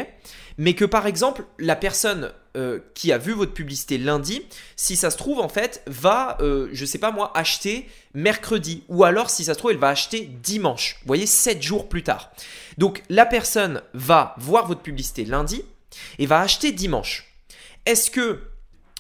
Mais 0.58 0.74
que 0.74 0.86
par 0.86 1.08
exemple, 1.08 1.46
la 1.60 1.76
personne 1.76 2.32
euh, 2.56 2.80
qui 2.94 3.12
a 3.12 3.18
vu 3.18 3.34
votre 3.34 3.54
publicité 3.54 3.98
lundi, 3.98 4.42
si 4.76 4.96
ça 4.96 5.12
se 5.12 5.18
trouve 5.18 5.40
en 5.40 5.50
fait, 5.50 5.84
va, 5.88 6.38
euh, 6.42 6.70
je 6.72 6.86
sais 6.86 6.98
pas 6.98 7.12
moi, 7.12 7.32
acheter 7.36 7.88
mercredi. 8.14 8.84
Ou 8.88 9.04
alors 9.04 9.30
si 9.30 9.44
ça 9.44 9.54
se 9.54 9.60
trouve, 9.60 9.72
elle 9.72 9.78
va 9.78 9.90
acheter 9.90 10.30
dimanche. 10.42 10.98
Vous 11.02 11.08
voyez, 11.08 11.26
7 11.26 11.62
jours 11.62 11.90
plus 11.90 12.04
tard. 12.04 12.32
Donc 12.78 13.04
la 13.10 13.26
personne 13.26 13.82
va 13.94 14.36
voir 14.38 14.68
votre 14.68 14.82
publicité 14.82 15.26
lundi 15.26 15.64
et 16.20 16.26
va 16.26 16.42
acheter 16.42 16.72
dimanche. 16.72 17.32
Est-ce 17.86 18.10
que 18.10 18.42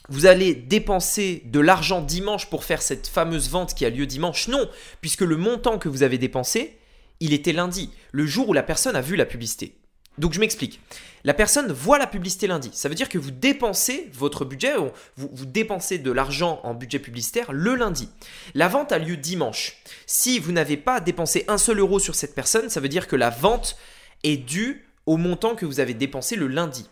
vous 0.09 0.25
allez 0.25 0.53
dépenser 0.53 1.41
de 1.45 1.59
l'argent 1.59 2.01
dimanche 2.01 2.49
pour 2.49 2.63
faire 2.63 2.81
cette 2.81 3.07
fameuse 3.07 3.49
vente 3.49 3.73
qui 3.73 3.85
a 3.85 3.89
lieu 3.89 4.05
dimanche? 4.05 4.47
Non, 4.47 4.69
puisque 5.01 5.21
le 5.21 5.37
montant 5.37 5.79
que 5.79 5.89
vous 5.89 6.03
avez 6.03 6.17
dépensé, 6.17 6.77
il 7.19 7.33
était 7.33 7.53
lundi, 7.53 7.89
le 8.11 8.25
jour 8.25 8.49
où 8.49 8.53
la 8.53 8.63
personne 8.63 8.95
a 8.95 9.01
vu 9.01 9.15
la 9.15 9.25
publicité. 9.25 9.75
Donc 10.17 10.33
je 10.33 10.39
m'explique. 10.39 10.79
La 11.23 11.33
personne 11.33 11.71
voit 11.71 11.97
la 11.97 12.07
publicité 12.07 12.45
lundi. 12.45 12.69
Ça 12.73 12.87
veut 12.87 12.95
dire 12.95 13.09
que 13.09 13.17
vous 13.17 13.31
dépensez 13.31 14.09
votre 14.13 14.45
budget, 14.45 14.73
vous, 15.17 15.45
dépensez 15.45 15.97
de 15.97 16.11
l'argent 16.11 16.59
en 16.63 16.75
budget 16.75 16.99
publicitaire 16.99 17.51
le 17.51 17.75
lundi. 17.75 18.09
La 18.53 18.67
vente 18.67 18.91
a 18.91 18.99
lieu 18.99 19.17
dimanche. 19.17 19.77
Si 20.05 20.37
vous 20.37 20.51
n'avez 20.51 20.77
pas 20.77 20.99
dépensé 20.99 21.43
un 21.47 21.57
seul 21.57 21.79
euro 21.79 21.97
sur 21.99 22.13
cette 22.13 22.35
personne, 22.35 22.69
ça 22.69 22.79
veut 22.79 22.89
dire 22.89 23.07
que 23.07 23.15
la 23.15 23.31
vente 23.31 23.77
est 24.23 24.37
due 24.37 24.87
au 25.07 25.17
montant 25.17 25.55
que 25.55 25.65
vous 25.65 25.79
avez 25.79 25.95
dépensé 25.95 26.35
le 26.35 26.47
lundi 26.47 26.87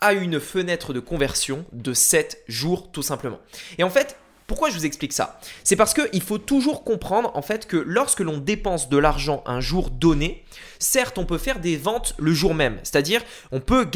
à 0.00 0.12
une 0.12 0.40
fenêtre 0.40 0.92
de 0.92 1.00
conversion 1.00 1.64
de 1.72 1.92
7 1.92 2.44
jours 2.48 2.90
tout 2.90 3.02
simplement. 3.02 3.40
Et 3.78 3.82
en 3.82 3.90
fait, 3.90 4.16
pourquoi 4.46 4.70
je 4.70 4.76
vous 4.76 4.86
explique 4.86 5.12
ça? 5.12 5.40
C'est 5.64 5.76
parce 5.76 5.92
qu'il 5.92 6.22
faut 6.22 6.38
toujours 6.38 6.84
comprendre 6.84 7.32
en 7.34 7.42
fait 7.42 7.66
que 7.66 7.76
lorsque 7.76 8.20
l'on 8.20 8.38
dépense 8.38 8.88
de 8.88 8.96
l'argent 8.96 9.42
un 9.44 9.60
jour 9.60 9.90
donné, 9.90 10.44
certes 10.78 11.18
on 11.18 11.24
peut 11.24 11.38
faire 11.38 11.58
des 11.58 11.76
ventes 11.76 12.14
le 12.18 12.32
jour 12.32 12.54
même, 12.54 12.78
c'est-à-dire 12.82 13.22
on 13.52 13.60
peut, 13.60 13.86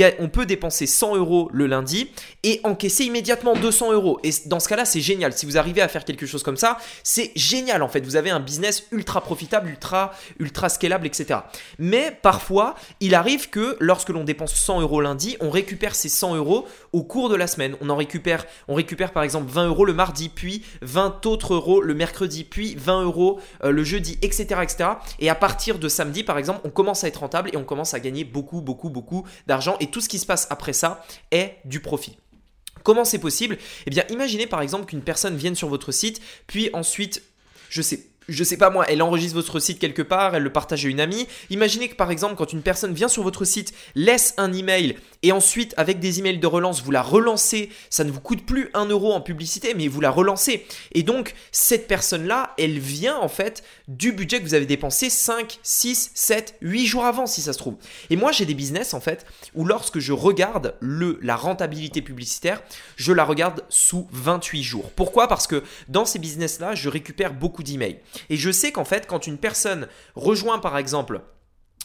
dépenser 0.47 0.87
100 0.87 1.17
euros 1.17 1.49
le 1.53 1.67
lundi 1.67 2.11
et 2.43 2.61
encaisser 2.65 3.05
immédiatement 3.05 3.55
200 3.55 3.93
euros. 3.93 4.19
Et 4.25 4.31
dans 4.47 4.61
ce 4.61 4.69
cas-là 4.69 4.85
c'est 4.85 5.01
génial, 5.01 5.33
si 5.33 5.47
vous 5.47 5.59
arrivez 5.59 5.83
à 5.83 5.89
faire 5.89 6.05
quelque 6.05 6.27
chose 6.27 6.43
comme 6.43 6.57
ça, 6.57 6.79
c'est 7.03 7.33
génial 7.37 7.83
en 7.83 7.89
fait, 7.89 8.01
vous 8.01 8.17
avez 8.17 8.31
un 8.31 8.41
business 8.41 8.85
ultra 8.93 9.21
profitable, 9.21 9.69
ultra, 9.69 10.13
ultra 10.39 10.69
scalable, 10.69 11.07
etc. 11.07 11.41
Mais 11.79 12.17
parfois 12.23 12.75
il 13.01 13.15
arrive 13.15 13.51
que 13.51 13.77
lorsque 13.81 14.11
l'on 14.11 14.25
dépense 14.25 14.55
100 14.55 14.81
euros 14.81 15.01
lundi, 15.01 15.37
on 15.41 15.51
récupère 15.51 15.95
ces 15.95 16.09
100 16.09 16.37
euros 16.37 16.67
au 16.93 17.03
cours 17.03 17.29
de 17.29 17.37
la 17.37 17.47
semaine. 17.47 17.77
On 17.81 17.91
en 17.91 17.97
récupère 17.97 18.47
par 19.13 19.23
exemple 19.23 19.51
20 19.51 19.69
euros 19.69 19.85
le 19.85 19.95
mardi, 19.95 20.29
puis 20.29 20.65
20 20.83 21.27
autres 21.27 21.55
euros 21.55 21.81
le 21.81 21.95
mercredi, 21.95 22.45
puis 22.45 22.75
20 22.77 23.05
euros 23.05 23.41
euh, 23.65 23.71
le 23.71 23.85
jeudi, 23.85 24.19
etc., 24.23 24.61
etc. 24.63 24.91
Et 25.19 25.31
à 25.31 25.35
partir 25.35 25.79
de 25.79 25.89
samedi, 25.89 26.25
par 26.25 26.39
exemple, 26.39 26.61
on 26.65 26.70
commence 26.71 27.05
à 27.05 27.09
être 27.09 27.21
rentable 27.21 27.51
et 27.53 27.57
on 27.57 27.65
commence 27.65 27.95
à 27.95 28.01
gagner 28.01 28.25
beaucoup, 28.25 28.61
beaucoup, 28.61 28.91
beaucoup 28.91 29.27
d'argent. 29.47 29.77
Et 29.81 29.89
tout 29.89 30.01
ce 30.01 30.09
qui 30.09 30.19
se 30.19 30.27
passe 30.27 30.47
après 30.51 30.73
ça 30.73 31.05
est 31.31 31.57
du 31.65 31.81
profit. 31.81 32.19
Comment 32.83 33.05
c'est 33.05 33.19
possible? 33.19 33.59
Eh 33.87 33.91
bien, 33.91 34.05
imaginez 34.11 34.47
par 34.47 34.63
exemple 34.63 34.87
qu'une 34.87 35.03
personne 35.03 35.37
vienne 35.37 35.55
sur 35.55 35.69
votre 35.69 35.93
site, 35.93 36.21
puis 36.47 36.71
ensuite, 36.73 37.23
je 37.69 37.83
sais 37.83 38.07
je 38.29 38.45
sais 38.45 38.57
pas 38.57 38.71
moi, 38.71 38.87
elle 38.89 39.03
enregistre 39.03 39.35
votre 39.35 39.59
site 39.59 39.79
quelque 39.79 40.03
part, 40.03 40.35
elle 40.35 40.45
le 40.45 40.53
partage 40.53 40.87
à 40.87 40.89
une 40.89 41.01
amie. 41.01 41.27
Imaginez 41.51 41.89
que 41.89 41.97
par 41.97 42.11
exemple, 42.11 42.37
quand 42.37 42.53
une 42.53 42.63
personne 42.63 42.95
vient 42.95 43.09
sur 43.09 43.23
votre 43.23 43.45
site, 43.45 43.75
laisse 43.95 44.35
un 44.37 44.53
email 44.53 44.97
et 45.23 45.33
ensuite 45.33 45.75
avec 45.77 46.01
des 46.01 46.19
emails 46.19 46.39
de 46.39 46.47
relance, 46.47 46.83
vous 46.83 46.91
la 46.91 47.03
relancez, 47.03 47.71
ça 47.91 48.05
ne 48.05 48.11
vous 48.11 48.21
coûte 48.21 48.47
plus 48.47 48.71
un 48.75 48.87
euro 48.87 49.13
en 49.13 49.21
publicité, 49.21 49.75
mais 49.75 49.89
vous 49.89 50.01
la 50.01 50.11
relancez. 50.11 50.67
Et 50.93 51.03
donc 51.03 51.35
cette 51.53 51.87
personne-là, 51.87 52.55
elle 52.59 52.79
vient 52.79 53.19
en 53.19 53.29
fait 53.29 53.63
du 53.89 54.13
budget 54.13 54.39
que 54.39 54.45
vous 54.45 54.55
avez 54.55 54.67
dépensé 54.67 55.11
5, 55.11 55.59
6, 55.63 56.13
7, 56.15 56.57
8 56.61 56.87
jours 56.87 57.05
avant 57.05 57.27
si 57.27 57.43
ça 57.43 57.53
se 57.53 57.59
trouve. 57.59 57.77
Et 58.09 58.17
moi 58.17 58.33
j'ai 58.33 58.47
des 58.47 58.55
business 58.55 58.95
en 58.95 59.01
fait 59.01 59.27
où 59.55 59.65
lorsque 59.65 59.99
je 59.99 60.13
regarde 60.13 60.75
le, 60.81 61.19
la 61.23 61.37
rentabilité 61.37 62.03
publicitaire, 62.03 62.63
je 62.97 63.13
la 63.13 63.25
regarde 63.25 63.65
sous 63.69 64.09
28 64.13 64.63
jours. 64.63 64.91
Pourquoi? 64.97 65.29
Parce 65.29 65.47
que 65.47 65.63
dans 65.89 66.05
ces 66.05 66.19
business-là, 66.19 66.75
je 66.75 66.89
récupère 66.89 67.35
beaucoup 67.35 67.63
d'emails. 67.63 67.99
Et 68.29 68.37
je 68.37 68.51
sais 68.51 68.73
qu'en 68.73 68.85
fait, 68.85 69.07
quand 69.07 69.27
une 69.27 69.39
personne 69.39 69.89
rejoint 70.15 70.59
par 70.59 70.79
exemple 70.79 71.21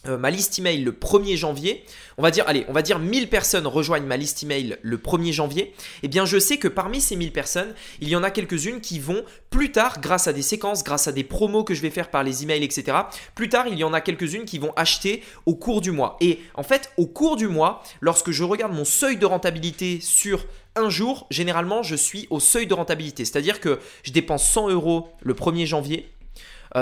euh, 0.07 0.17
ma 0.17 0.29
liste 0.29 0.57
email 0.59 0.83
le 0.83 0.91
1er 0.91 1.35
janvier, 1.35 1.83
on 2.17 2.21
va 2.21 2.31
dire, 2.31 2.45
allez, 2.47 2.65
on 2.67 2.73
va 2.73 2.81
dire 2.81 2.99
1000 2.99 3.29
personnes 3.29 3.67
rejoignent 3.67 4.05
ma 4.05 4.17
liste 4.17 4.43
email 4.43 4.77
le 4.81 4.97
1er 4.97 5.31
janvier, 5.31 5.73
eh 6.03 6.07
bien 6.07 6.25
je 6.25 6.37
sais 6.39 6.57
que 6.57 6.67
parmi 6.67 7.01
ces 7.01 7.15
1000 7.15 7.31
personnes, 7.31 7.73
il 7.99 8.09
y 8.09 8.15
en 8.15 8.23
a 8.23 8.31
quelques-unes 8.31 8.81
qui 8.81 8.99
vont 8.99 9.23
plus 9.49 9.71
tard, 9.71 10.01
grâce 10.01 10.27
à 10.27 10.33
des 10.33 10.41
séquences, 10.41 10.83
grâce 10.83 11.07
à 11.07 11.11
des 11.11 11.23
promos 11.23 11.63
que 11.63 11.73
je 11.73 11.81
vais 11.81 11.89
faire 11.89 12.09
par 12.09 12.23
les 12.23 12.43
emails, 12.43 12.63
etc., 12.63 12.97
plus 13.35 13.49
tard, 13.49 13.67
il 13.67 13.77
y 13.77 13.83
en 13.83 13.93
a 13.93 14.01
quelques-unes 14.01 14.45
qui 14.45 14.59
vont 14.59 14.73
acheter 14.75 15.23
au 15.45 15.55
cours 15.55 15.81
du 15.81 15.91
mois. 15.91 16.17
Et 16.21 16.39
en 16.55 16.63
fait, 16.63 16.91
au 16.97 17.07
cours 17.07 17.35
du 17.35 17.47
mois, 17.47 17.83
lorsque 18.01 18.31
je 18.31 18.43
regarde 18.43 18.73
mon 18.73 18.85
seuil 18.85 19.17
de 19.17 19.25
rentabilité 19.25 19.99
sur 20.01 20.45
un 20.75 20.89
jour, 20.89 21.25
généralement, 21.29 21.83
je 21.83 21.95
suis 21.95 22.27
au 22.29 22.39
seuil 22.39 22.67
de 22.67 22.73
rentabilité. 22.73 23.23
C'est-à-dire 23.25 23.59
que 23.59 23.79
je 24.03 24.11
dépense 24.11 24.47
100 24.49 24.69
euros 24.69 25.09
le 25.21 25.33
1er 25.33 25.65
janvier. 25.65 26.09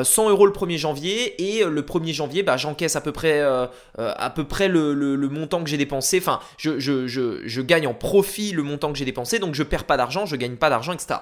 100 0.01 0.25
euh, 0.25 0.29
euros 0.31 0.45
le 0.45 0.51
1er 0.51 0.77
janvier 0.77 1.41
et 1.41 1.63
euh, 1.63 1.69
le 1.69 1.81
1er 1.83 2.13
janvier 2.13 2.43
bah, 2.43 2.57
j'encaisse 2.57 2.95
à 2.95 3.01
peu 3.01 3.12
près, 3.12 3.41
euh, 3.41 3.67
à 3.97 4.29
peu 4.29 4.43
près 4.43 4.67
le, 4.67 5.15
montant 5.29 5.63
que 5.63 5.69
j'ai 5.69 5.77
dépensé. 5.77 6.19
Enfin, 6.19 6.39
je, 6.57 7.62
gagne 7.62 7.88
en 7.88 7.93
profit 7.93 8.51
le 8.51 8.63
montant 8.63 8.91
que 8.91 8.97
j'ai 8.97 9.05
dépensé, 9.05 9.39
donc 9.39 9.55
je 9.55 9.63
perds 9.63 9.85
pas 9.85 9.97
d'argent, 9.97 10.25
je 10.25 10.35
gagne 10.35 10.55
pas 10.55 10.69
d'argent, 10.69 10.93
etc. 10.93 11.19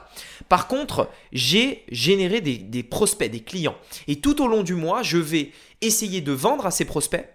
Par 0.49 0.67
contre, 0.67 1.09
j'ai 1.31 1.83
généré 1.91 2.41
des, 2.41 2.57
des 2.57 2.83
prospects, 2.83 3.29
des 3.29 3.41
clients. 3.41 3.75
Et 4.07 4.17
tout 4.17 4.41
au 4.41 4.47
long 4.47 4.63
du 4.63 4.75
mois, 4.75 5.03
je 5.03 5.17
vais 5.17 5.51
essayer 5.81 6.21
de 6.21 6.31
vendre 6.31 6.65
à 6.65 6.71
ces 6.71 6.85
prospects 6.85 7.27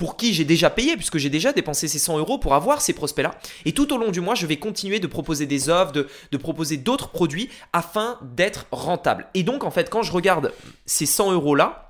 pour 0.00 0.16
qui 0.16 0.32
j'ai 0.32 0.46
déjà 0.46 0.70
payé, 0.70 0.96
puisque 0.96 1.18
j'ai 1.18 1.28
déjà 1.28 1.52
dépensé 1.52 1.86
ces 1.86 1.98
100 1.98 2.16
euros 2.16 2.38
pour 2.38 2.54
avoir 2.54 2.80
ces 2.80 2.94
prospects-là. 2.94 3.34
Et 3.66 3.72
tout 3.72 3.92
au 3.92 3.98
long 3.98 4.10
du 4.10 4.22
mois, 4.22 4.34
je 4.34 4.46
vais 4.46 4.56
continuer 4.56 4.98
de 4.98 5.06
proposer 5.06 5.44
des 5.44 5.68
offres, 5.68 5.92
de, 5.92 6.36
proposer 6.38 6.78
d'autres 6.78 7.10
produits 7.10 7.50
afin 7.74 8.18
d'être 8.22 8.64
rentable. 8.72 9.26
Et 9.34 9.42
donc, 9.42 9.62
en 9.62 9.70
fait, 9.70 9.90
quand 9.90 10.02
je 10.02 10.10
regarde 10.10 10.54
ces 10.86 11.04
100 11.04 11.32
euros-là, 11.32 11.89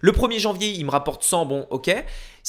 le 0.00 0.12
1er 0.12 0.38
janvier, 0.38 0.70
il 0.70 0.84
me 0.84 0.90
rapporte 0.90 1.22
100, 1.22 1.46
bon, 1.46 1.66
ok. 1.70 1.90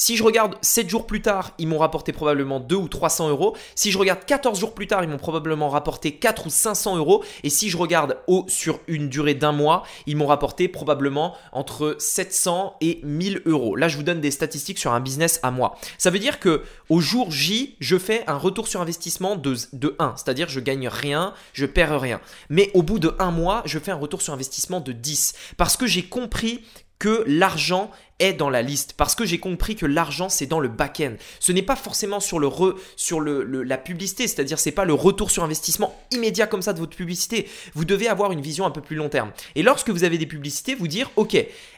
Si 0.01 0.15
je 0.15 0.24
regarde 0.24 0.56
7 0.62 0.89
jours 0.89 1.06
plus 1.06 1.22
tard, 1.22 1.51
ils 1.58 1.68
m'ont 1.68 1.79
rapporté 1.79 2.13
probablement 2.13 2.62
2 2.62 2.74
ou 2.74 2.88
300 2.88 3.32
euros. 3.32 3.58
Si 3.75 3.91
je 3.91 3.98
regarde 3.98 4.24
14 4.25 4.58
jours 4.58 4.74
plus 4.74 4.88
tard, 4.88 5.03
ils 5.03 5.10
m'ont 5.10 5.18
probablement 5.18 5.68
rapporté 5.68 6.13
4 6.13 6.48
ou 6.48 6.50
500 6.50 6.96
euros. 6.96 7.22
Et 7.44 7.50
si 7.50 7.70
je 7.70 7.75
regarde 7.75 8.18
au, 8.27 8.46
sur 8.48 8.79
une 8.88 9.10
durée 9.10 9.34
d'un 9.34 9.51
mois, 9.51 9.84
ils 10.08 10.15
m'ont 10.15 10.27
rapporté 10.27 10.70
probablement 10.70 11.36
entre 11.51 11.98
700 12.00 12.77
et 12.79 13.01
1000 13.03 13.41
euros. 13.46 13.75
Là, 13.75 13.89
je 13.89 13.98
vous 13.98 14.03
donne 14.03 14.22
des 14.22 14.32
statistiques 14.32 14.79
sur 14.79 14.94
un 14.94 15.01
business 15.01 15.41
à 15.44 15.51
moi. 15.51 15.75
Ça 15.98 16.12
veut 16.12 16.20
dire 16.20 16.39
que 16.39 16.63
au 16.88 17.01
jour 17.01 17.29
J, 17.29 17.75
je 17.82 17.98
fais 17.98 18.24
un 18.27 18.38
retour 18.38 18.70
sur 18.70 18.79
investissement 18.79 19.36
de, 19.36 19.58
de 19.74 19.98
1. 20.00 20.13
C'est-à-dire, 20.15 20.48
je 20.48 20.62
gagne 20.62 20.88
rien, 20.88 21.34
je 21.51 21.65
perds 21.65 22.00
rien. 22.00 22.22
Mais 22.50 22.72
au 22.74 22.84
bout 22.84 23.00
de 23.00 23.13
un 23.20 23.32
mois, 23.32 23.63
je 23.65 23.77
fais 23.79 23.91
un 23.91 23.96
retour 23.96 24.22
sur 24.22 24.34
investissement 24.34 24.79
de 24.79 24.94
10. 24.94 25.34
Parce 25.58 25.75
que 25.75 25.88
j'ai 25.88 26.03
compris 26.03 26.62
que 27.00 27.24
l'argent 27.25 27.89
est 28.20 28.34
dans 28.34 28.50
la 28.50 28.62
liste 28.62 28.94
parce 28.94 29.15
que 29.15 29.25
j'ai 29.25 29.39
compris 29.39 29.75
que 29.75 29.86
l'argent 29.86 30.27
c'est 30.27 30.46
dans 30.46 30.60
le 30.60 30.68
back-end. 30.68 31.13
Ce 31.39 31.51
n'est 31.51 31.62
pas 31.63 31.77
forcément 31.77 32.20
sur 32.20 32.38
le 32.38 32.48
re, 32.48 32.75
sur 32.98 33.22
la 33.22 33.77
publicité, 33.77 34.27
c'est-à-dire 34.27 34.60
c'est 34.60 34.72
pas 34.72 34.86
le 34.86 34.94
retour 34.94 35.32
sur 35.32 35.44
investissement 35.44 35.98
immédiat 36.12 36.46
comme 36.46 36.62
ça 36.62 36.74
de 36.74 36.79
votre 36.79 36.98
publicité. 36.98 37.50
Vous 37.74 37.86
devez 37.86 38.10
avoir 38.10 38.34
une 38.34 38.41
vision 38.41 38.65
un 38.65 38.72
peu 38.72 38.82
plus 38.82 38.98
long 38.98 39.10
terme. 39.10 39.32
Et 39.56 39.63
lorsque 39.63 39.89
vous 39.89 40.03
avez 40.03 40.18
des 40.18 40.25
publicités, 40.25 40.75
vous 40.75 40.89
dire 40.89 41.10
OK, 41.15 41.38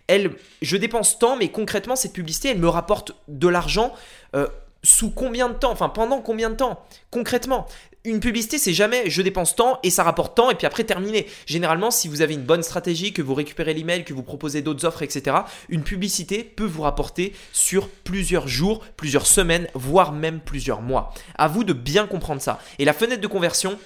je 0.09 0.77
dépense 0.77 1.19
tant, 1.19 1.37
mais 1.37 1.49
concrètement 1.49 1.95
cette 1.95 2.13
publicité 2.13 2.49
elle 2.49 2.59
me 2.59 2.69
rapporte 2.69 3.13
de 3.27 3.47
l'argent. 3.47 3.93
Euh, 4.35 4.47
sous 4.83 5.11
combien 5.11 5.47
de 5.47 5.53
temps? 5.53 5.71
Enfin, 5.71 5.89
pendant 5.89 6.21
combien 6.21 6.49
de 6.49 6.55
temps? 6.55 6.83
Concrètement, 7.11 7.67
une 8.03 8.19
publicité, 8.19 8.57
c'est 8.57 8.73
jamais 8.73 9.09
je 9.09 9.21
dépense 9.21 9.55
tant 9.55 9.79
et 9.83 9.91
ça 9.91 10.03
rapporte 10.03 10.35
tant 10.35 10.49
et 10.49 10.55
puis 10.55 10.65
après 10.65 10.83
terminé. 10.83 11.27
Généralement, 11.45 11.91
si 11.91 12.07
vous 12.07 12.21
avez 12.21 12.33
une 12.33 12.41
bonne 12.41 12.63
stratégie, 12.63 13.13
que 13.13 13.21
vous 13.21 13.35
récupérez 13.35 13.73
l'email, 13.73 14.03
que 14.03 14.13
vous 14.13 14.23
proposez 14.23 14.61
d'autres 14.61 14.85
offres, 14.85 15.03
etc., 15.03 15.37
une 15.69 15.83
publicité 15.83 16.43
peut 16.43 16.65
vous 16.65 16.81
rapporter 16.81 17.33
sur 17.53 17.87
plusieurs 17.89 18.47
jours, 18.47 18.83
plusieurs 18.97 19.27
semaines, 19.27 19.67
voire 19.75 20.13
même 20.13 20.39
plusieurs 20.39 20.81
mois. 20.81 21.13
À 21.35 21.47
vous 21.47 21.63
de 21.63 21.73
bien 21.73 22.07
comprendre 22.07 22.41
ça. 22.41 22.59
Et 22.79 22.85
la 22.85 22.93
fenêtre 22.93 23.21
de 23.21 23.27
conversion, 23.27 23.77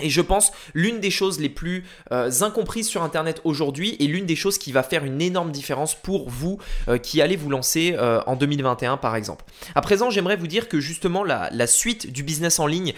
et 0.00 0.10
je 0.10 0.20
pense 0.20 0.50
l'une 0.74 0.98
des 0.98 1.12
choses 1.12 1.38
les 1.38 1.48
plus 1.48 1.84
euh, 2.10 2.28
incomprises 2.40 2.88
sur 2.88 3.04
Internet 3.04 3.40
aujourd'hui 3.44 3.96
et 4.00 4.08
l'une 4.08 4.26
des 4.26 4.34
choses 4.34 4.58
qui 4.58 4.72
va 4.72 4.82
faire 4.82 5.04
une 5.04 5.22
énorme 5.22 5.52
différence 5.52 5.94
pour 5.94 6.28
vous 6.28 6.58
euh, 6.88 6.98
qui 6.98 7.22
allez 7.22 7.36
vous 7.36 7.48
lancer 7.48 7.94
euh, 7.96 8.20
en 8.26 8.34
2021 8.34 8.96
par 8.96 9.14
exemple. 9.14 9.44
À 9.76 9.80
présent, 9.82 10.10
j'aimerais 10.10 10.36
vous 10.36 10.48
dire 10.48 10.68
que 10.68 10.80
justement 10.80 11.22
la, 11.22 11.66
suite 11.66 12.12
du 12.12 12.22
business 12.22 12.58
en 12.58 12.66
ligne, 12.66 12.92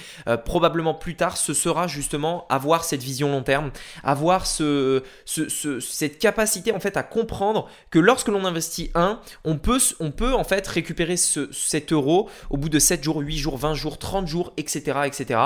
probablement 0.44 0.92
plus 0.92 1.14
tard, 1.14 1.36
ce 1.36 1.54
sera 1.54 1.86
justement 1.86 2.46
avoir 2.48 2.82
cette 2.82 3.02
vision 3.02 3.30
long 3.30 3.42
terme, 3.42 3.70
avoir 4.02 4.44
ce, 4.44 5.04
ce, 5.24 5.78
cette 5.78 6.18
capacité 6.18 6.72
en 6.72 6.80
fait 6.80 6.96
à 6.96 7.04
comprendre 7.04 7.68
que 7.90 8.00
lorsque 8.00 8.28
l'on 8.28 8.44
investit 8.44 8.90
un, 8.94 9.20
on 9.44 9.56
peut, 9.56 9.78
on 10.00 10.10
peut 10.10 10.34
en 10.34 10.42
fait 10.42 10.66
récupérer 10.66 11.16
ce, 11.16 11.48
cet 11.52 11.92
euro 11.92 12.28
au 12.50 12.56
bout 12.56 12.68
de 12.68 12.80
7 12.80 13.04
jours, 13.04 13.18
8 13.18 13.38
jours, 13.38 13.56
20 13.56 13.74
jours, 13.74 13.98
30 13.98 14.26
jours, 14.26 14.52
etc. 14.56 15.00
etc. 15.06 15.40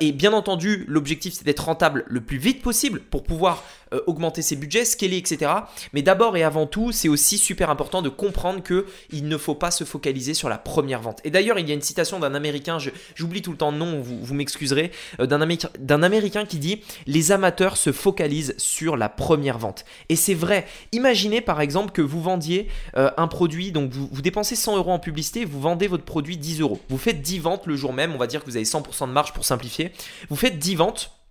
et 0.00 0.12
bien 0.12 0.34
entendu, 0.34 0.71
l'objectif 0.86 1.34
c'est 1.34 1.44
d'être 1.44 1.64
rentable 1.64 2.04
le 2.06 2.20
plus 2.20 2.38
vite 2.38 2.62
possible 2.62 3.00
pour 3.00 3.22
pouvoir 3.22 3.62
euh, 3.92 4.00
augmenter 4.06 4.42
ses 4.42 4.56
budgets, 4.56 4.84
scaler, 4.84 5.16
etc. 5.16 5.50
Mais 5.92 6.02
d'abord 6.02 6.36
et 6.36 6.42
avant 6.42 6.66
tout, 6.66 6.92
c'est 6.92 7.08
aussi 7.08 7.38
super 7.38 7.70
important 7.70 8.02
de 8.02 8.08
comprendre 8.08 8.62
que 8.62 8.86
il 9.10 9.28
ne 9.28 9.36
faut 9.36 9.54
pas 9.54 9.70
se 9.70 9.84
focaliser 9.84 10.34
sur 10.34 10.48
la 10.48 10.58
première 10.58 11.00
vente. 11.00 11.20
Et 11.24 11.30
d'ailleurs, 11.30 11.58
il 11.58 11.68
y 11.68 11.70
a 11.72 11.74
une 11.74 11.82
citation 11.82 12.18
d'un 12.18 12.34
Américain, 12.34 12.78
j'oublie 13.14 13.42
tout 13.42 13.50
le 13.50 13.56
temps 13.56 13.70
le 13.70 13.78
nom, 13.78 14.00
vous, 14.00 14.34
m'excuserez, 14.34 14.92
euh, 15.20 15.26
d'un 15.26 16.02
Américain 16.02 16.44
qui 16.44 16.58
dit 16.58 16.80
les 17.06 17.32
amateurs 17.32 17.76
se 17.76 17.92
focalisent 17.92 18.54
sur 18.58 18.96
la 18.96 19.08
première 19.08 19.58
vente. 19.58 19.84
Et 20.08 20.16
c'est 20.16 20.34
vrai. 20.34 20.66
Imaginez 20.92 21.40
par 21.40 21.60
exemple 21.60 21.92
que 21.92 22.02
vous 22.02 22.22
vendiez 22.22 22.68
euh, 22.96 23.10
un 23.16 23.28
produit, 23.28 23.72
donc 23.72 23.90
vous, 23.90 24.08
vous 24.10 24.22
dépensez 24.22 24.56
100 24.56 24.76
euros 24.76 24.92
en 24.92 24.98
publicité, 24.98 25.44
vous 25.44 25.60
vendez 25.60 25.88
votre 25.88 26.04
produit 26.04 26.36
10 26.36 26.60
euros. 26.60 26.80
Vous 26.88 26.98
faites 26.98 27.22
10 27.22 27.38
ventes 27.40 27.66
le 27.66 27.76
jour 27.76 27.92
même, 27.92 28.14
on 28.14 28.18
va 28.18 28.26
dire 28.26 28.40
que 28.40 28.46
vous 28.46 28.56
avez 28.56 28.64
100% 28.64 29.08
de 29.08 29.12
marge 29.12 29.32
pour 29.32 29.44
simplifier. 29.44 29.92
Vous 30.28 30.36
faites 30.36 30.58
10 30.58 30.76
ventes 30.76 31.21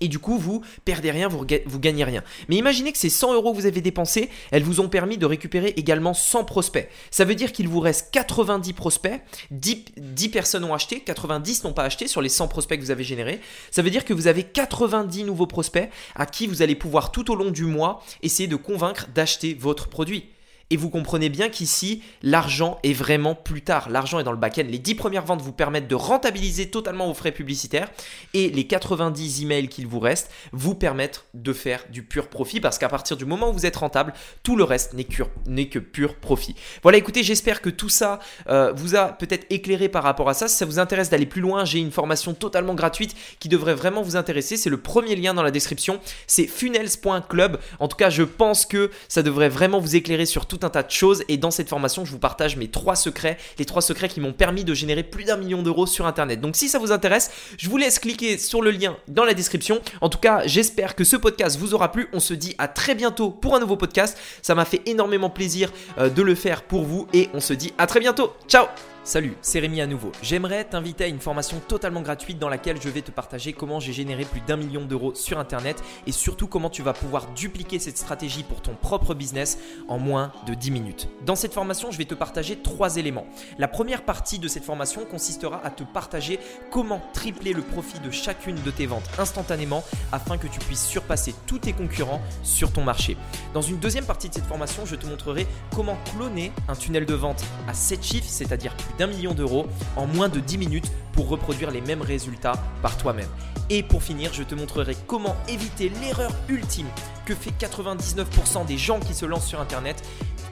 et 0.00 0.08
du 0.08 0.18
coup, 0.18 0.38
vous 0.38 0.62
perdez 0.84 1.10
rien, 1.10 1.28
vous, 1.28 1.44
gagnez 1.44 2.04
rien. 2.04 2.22
Mais 2.48 2.56
imaginez 2.56 2.92
que 2.92 2.98
ces 2.98 3.10
100 3.10 3.34
euros 3.34 3.52
que 3.52 3.56
vous 3.56 3.66
avez 3.66 3.80
dépensés, 3.80 4.28
elles 4.50 4.62
vous 4.62 4.80
ont 4.80 4.88
permis 4.88 5.18
de 5.18 5.26
récupérer 5.26 5.74
également 5.76 6.14
100 6.14 6.44
prospects. 6.44 6.88
Ça 7.10 7.24
veut 7.24 7.34
dire 7.34 7.52
qu'il 7.52 7.68
vous 7.68 7.80
reste 7.80 8.10
90 8.12 8.72
prospects, 8.72 9.20
10, 9.50 9.84
10 9.96 10.28
personnes 10.28 10.64
ont 10.64 10.74
acheté, 10.74 11.00
90 11.00 11.64
n'ont 11.64 11.72
pas 11.72 11.84
acheté 11.84 12.08
sur 12.08 12.20
les 12.20 12.28
100 12.28 12.48
prospects 12.48 12.78
que 12.78 12.84
vous 12.84 12.90
avez 12.90 13.04
générés. 13.04 13.40
Ça 13.70 13.82
veut 13.82 13.90
dire 13.90 14.04
que 14.04 14.14
vous 14.14 14.26
avez 14.26 14.44
90 14.44 15.24
nouveaux 15.24 15.46
prospects 15.46 15.90
à 16.14 16.26
qui 16.26 16.46
vous 16.46 16.62
allez 16.62 16.74
pouvoir 16.74 17.12
tout 17.12 17.30
au 17.30 17.34
long 17.34 17.50
du 17.50 17.64
mois 17.64 18.02
essayer 18.22 18.48
de 18.48 18.56
convaincre 18.56 19.08
d'acheter 19.14 19.54
votre 19.54 19.88
produit. 19.88 20.24
Et 20.70 20.76
vous 20.76 20.90
comprenez 20.90 21.30
bien 21.30 21.48
qu'ici, 21.48 22.02
l'argent 22.22 22.78
est 22.82 22.92
vraiment 22.92 23.34
plus 23.34 23.62
tard. 23.62 23.88
L'argent 23.88 24.18
est 24.20 24.24
dans 24.24 24.32
le 24.32 24.38
back-end. 24.38 24.66
Les 24.68 24.78
10 24.78 24.96
premières 24.96 25.24
ventes 25.24 25.40
vous 25.40 25.52
permettent 25.52 25.88
de 25.88 25.94
rentabiliser 25.94 26.68
totalement 26.68 27.06
vos 27.06 27.14
frais 27.14 27.32
publicitaires 27.32 27.90
et 28.34 28.50
les 28.50 28.66
90 28.66 29.42
emails 29.42 29.68
qu'il 29.68 29.86
vous 29.86 29.98
reste 29.98 30.30
vous 30.52 30.74
permettent 30.74 31.24
de 31.32 31.54
faire 31.54 31.84
du 31.90 32.02
pur 32.02 32.28
profit 32.28 32.60
parce 32.60 32.76
qu'à 32.76 32.88
partir 32.90 33.16
du 33.16 33.24
moment 33.24 33.48
où 33.48 33.52
vous 33.54 33.64
êtes 33.64 33.76
rentable, 33.76 34.12
tout 34.42 34.56
le 34.56 34.64
reste 34.64 34.92
n'est 34.92 35.04
que, 35.04 35.78
pur 35.78 36.16
profit. 36.16 36.54
Voilà, 36.82 36.98
écoutez, 36.98 37.22
j'espère 37.22 37.62
que 37.62 37.70
tout 37.70 37.88
ça 37.88 38.18
euh, 38.48 38.72
vous 38.76 38.94
a 38.94 39.08
peut-être 39.08 39.46
éclairé 39.48 39.88
par 39.88 40.02
rapport 40.02 40.28
à 40.28 40.34
ça. 40.34 40.48
Si 40.48 40.56
ça 40.56 40.66
vous 40.66 40.78
intéresse 40.78 41.08
d'aller 41.08 41.26
plus 41.26 41.40
loin, 41.40 41.64
j'ai 41.64 41.78
une 41.78 41.92
formation 41.92 42.34
totalement 42.34 42.74
gratuite 42.74 43.16
qui 43.40 43.48
devrait 43.48 43.74
vraiment 43.74 44.02
vous 44.02 44.16
intéresser. 44.16 44.58
C'est 44.58 44.70
le 44.70 44.80
premier 44.80 45.16
lien 45.16 45.32
dans 45.32 45.42
la 45.42 45.50
description. 45.50 46.00
C'est 46.26 46.46
funnels.club. 46.46 47.58
En 47.78 47.88
tout 47.88 47.96
cas, 47.96 48.10
je 48.10 48.22
pense 48.22 48.66
que 48.66 48.90
ça 49.08 49.22
devrait 49.22 49.48
vraiment 49.48 49.80
vous 49.80 49.96
éclairer 49.96 50.26
sur 50.26 50.44
tout 50.44 50.57
un 50.62 50.70
tas 50.70 50.82
de 50.82 50.90
choses 50.90 51.22
et 51.28 51.36
dans 51.36 51.50
cette 51.50 51.68
formation 51.68 52.04
je 52.04 52.12
vous 52.12 52.18
partage 52.18 52.56
mes 52.56 52.68
trois 52.68 52.96
secrets, 52.96 53.38
les 53.58 53.64
trois 53.64 53.82
secrets 53.82 54.08
qui 54.08 54.20
m'ont 54.20 54.32
permis 54.32 54.64
de 54.64 54.74
générer 54.74 55.02
plus 55.02 55.24
d'un 55.24 55.36
million 55.36 55.62
d'euros 55.62 55.86
sur 55.86 56.06
internet. 56.06 56.40
Donc 56.40 56.56
si 56.56 56.68
ça 56.68 56.78
vous 56.78 56.92
intéresse, 56.92 57.30
je 57.56 57.68
vous 57.68 57.76
laisse 57.76 57.98
cliquer 57.98 58.38
sur 58.38 58.62
le 58.62 58.70
lien 58.70 58.96
dans 59.08 59.24
la 59.24 59.34
description. 59.34 59.80
En 60.00 60.08
tout 60.08 60.18
cas, 60.18 60.42
j'espère 60.46 60.94
que 60.94 61.04
ce 61.04 61.16
podcast 61.16 61.58
vous 61.58 61.74
aura 61.74 61.92
plu. 61.92 62.08
On 62.12 62.20
se 62.20 62.34
dit 62.34 62.54
à 62.58 62.68
très 62.68 62.94
bientôt 62.94 63.30
pour 63.30 63.54
un 63.54 63.60
nouveau 63.60 63.76
podcast. 63.76 64.18
Ça 64.42 64.54
m'a 64.54 64.64
fait 64.64 64.82
énormément 64.86 65.30
plaisir 65.30 65.72
euh, 65.98 66.08
de 66.08 66.22
le 66.22 66.34
faire 66.34 66.62
pour 66.62 66.84
vous 66.84 67.06
et 67.12 67.28
on 67.34 67.40
se 67.40 67.52
dit 67.52 67.72
à 67.78 67.86
très 67.86 68.00
bientôt. 68.00 68.32
Ciao 68.48 68.66
Salut, 69.08 69.38
c'est 69.40 69.58
Rémi 69.58 69.80
à 69.80 69.86
nouveau. 69.86 70.12
J'aimerais 70.22 70.64
t'inviter 70.64 71.04
à 71.04 71.06
une 71.06 71.18
formation 71.18 71.62
totalement 71.66 72.02
gratuite 72.02 72.38
dans 72.38 72.50
laquelle 72.50 72.78
je 72.78 72.90
vais 72.90 73.00
te 73.00 73.10
partager 73.10 73.54
comment 73.54 73.80
j'ai 73.80 73.94
généré 73.94 74.26
plus 74.26 74.42
d'un 74.42 74.58
million 74.58 74.84
d'euros 74.84 75.14
sur 75.14 75.38
Internet 75.38 75.82
et 76.06 76.12
surtout 76.12 76.46
comment 76.46 76.68
tu 76.68 76.82
vas 76.82 76.92
pouvoir 76.92 77.24
dupliquer 77.32 77.78
cette 77.78 77.96
stratégie 77.96 78.42
pour 78.42 78.60
ton 78.60 78.74
propre 78.74 79.14
business 79.14 79.56
en 79.88 79.98
moins 79.98 80.30
de 80.46 80.52
10 80.52 80.70
minutes. 80.72 81.08
Dans 81.24 81.36
cette 81.36 81.54
formation, 81.54 81.90
je 81.90 81.96
vais 81.96 82.04
te 82.04 82.14
partager 82.14 82.56
trois 82.56 82.98
éléments. 82.98 83.26
La 83.56 83.66
première 83.66 84.04
partie 84.04 84.38
de 84.38 84.46
cette 84.46 84.64
formation 84.64 85.06
consistera 85.06 85.64
à 85.64 85.70
te 85.70 85.84
partager 85.84 86.38
comment 86.70 87.00
tripler 87.14 87.54
le 87.54 87.62
profit 87.62 88.00
de 88.00 88.10
chacune 88.10 88.60
de 88.62 88.70
tes 88.70 88.84
ventes 88.84 89.08
instantanément 89.18 89.84
afin 90.12 90.36
que 90.36 90.48
tu 90.48 90.58
puisses 90.58 90.84
surpasser 90.84 91.34
tous 91.46 91.60
tes 91.60 91.72
concurrents 91.72 92.20
sur 92.42 92.74
ton 92.74 92.84
marché. 92.84 93.16
Dans 93.54 93.62
une 93.62 93.78
deuxième 93.78 94.04
partie 94.04 94.28
de 94.28 94.34
cette 94.34 94.44
formation, 94.44 94.84
je 94.84 94.96
te 94.96 95.06
montrerai 95.06 95.46
comment 95.74 95.96
cloner 96.12 96.52
un 96.68 96.74
tunnel 96.74 97.06
de 97.06 97.14
vente 97.14 97.42
à 97.66 97.72
7 97.72 98.04
chiffres, 98.04 98.28
c'est-à-dire 98.28 98.76
plus 98.76 98.97
d'un 98.98 99.06
million 99.06 99.34
d'euros 99.34 99.66
en 99.96 100.06
moins 100.06 100.28
de 100.28 100.40
10 100.40 100.58
minutes 100.58 100.92
pour 101.12 101.28
reproduire 101.28 101.70
les 101.70 101.80
mêmes 101.80 102.02
résultats 102.02 102.54
par 102.82 102.96
toi-même. 102.96 103.28
Et 103.70 103.82
pour 103.82 104.02
finir, 104.02 104.32
je 104.32 104.42
te 104.42 104.54
montrerai 104.54 104.96
comment 105.06 105.36
éviter 105.48 105.90
l'erreur 106.00 106.32
ultime 106.48 106.86
que 107.26 107.34
fait 107.34 107.52
99% 107.58 108.66
des 108.66 108.78
gens 108.78 109.00
qui 109.00 109.14
se 109.14 109.26
lancent 109.26 109.46
sur 109.46 109.60
Internet 109.60 110.02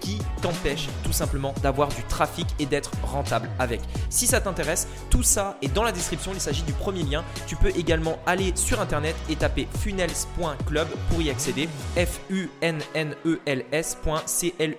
qui 0.06 0.18
t'empêche 0.40 0.88
tout 1.02 1.12
simplement 1.12 1.52
d'avoir 1.62 1.88
du 1.88 2.02
trafic 2.04 2.46
et 2.60 2.66
d'être 2.66 2.92
rentable 3.02 3.50
avec. 3.58 3.80
Si 4.08 4.28
ça 4.28 4.40
t'intéresse, 4.40 4.86
tout 5.10 5.24
ça 5.24 5.56
est 5.62 5.74
dans 5.74 5.82
la 5.82 5.90
description, 5.90 6.30
il 6.32 6.40
s'agit 6.40 6.62
du 6.62 6.72
premier 6.72 7.02
lien. 7.02 7.24
Tu 7.48 7.56
peux 7.56 7.70
également 7.76 8.18
aller 8.24 8.52
sur 8.54 8.80
internet 8.80 9.16
et 9.28 9.34
taper 9.34 9.66
funnels.club 9.80 10.86
pour 11.10 11.22
y 11.22 11.30
accéder. 11.30 11.68
F 11.96 12.20
U 12.30 12.48
N 12.60 12.78
N 12.94 13.16
E 13.24 13.40
L 13.46 13.64
S.club. 13.72 14.76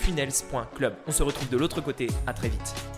funnels.club. 0.00 0.94
On 1.06 1.12
se 1.12 1.22
retrouve 1.22 1.48
de 1.50 1.56
l'autre 1.58 1.82
côté, 1.82 2.08
à 2.26 2.32
très 2.32 2.48
vite. 2.48 2.95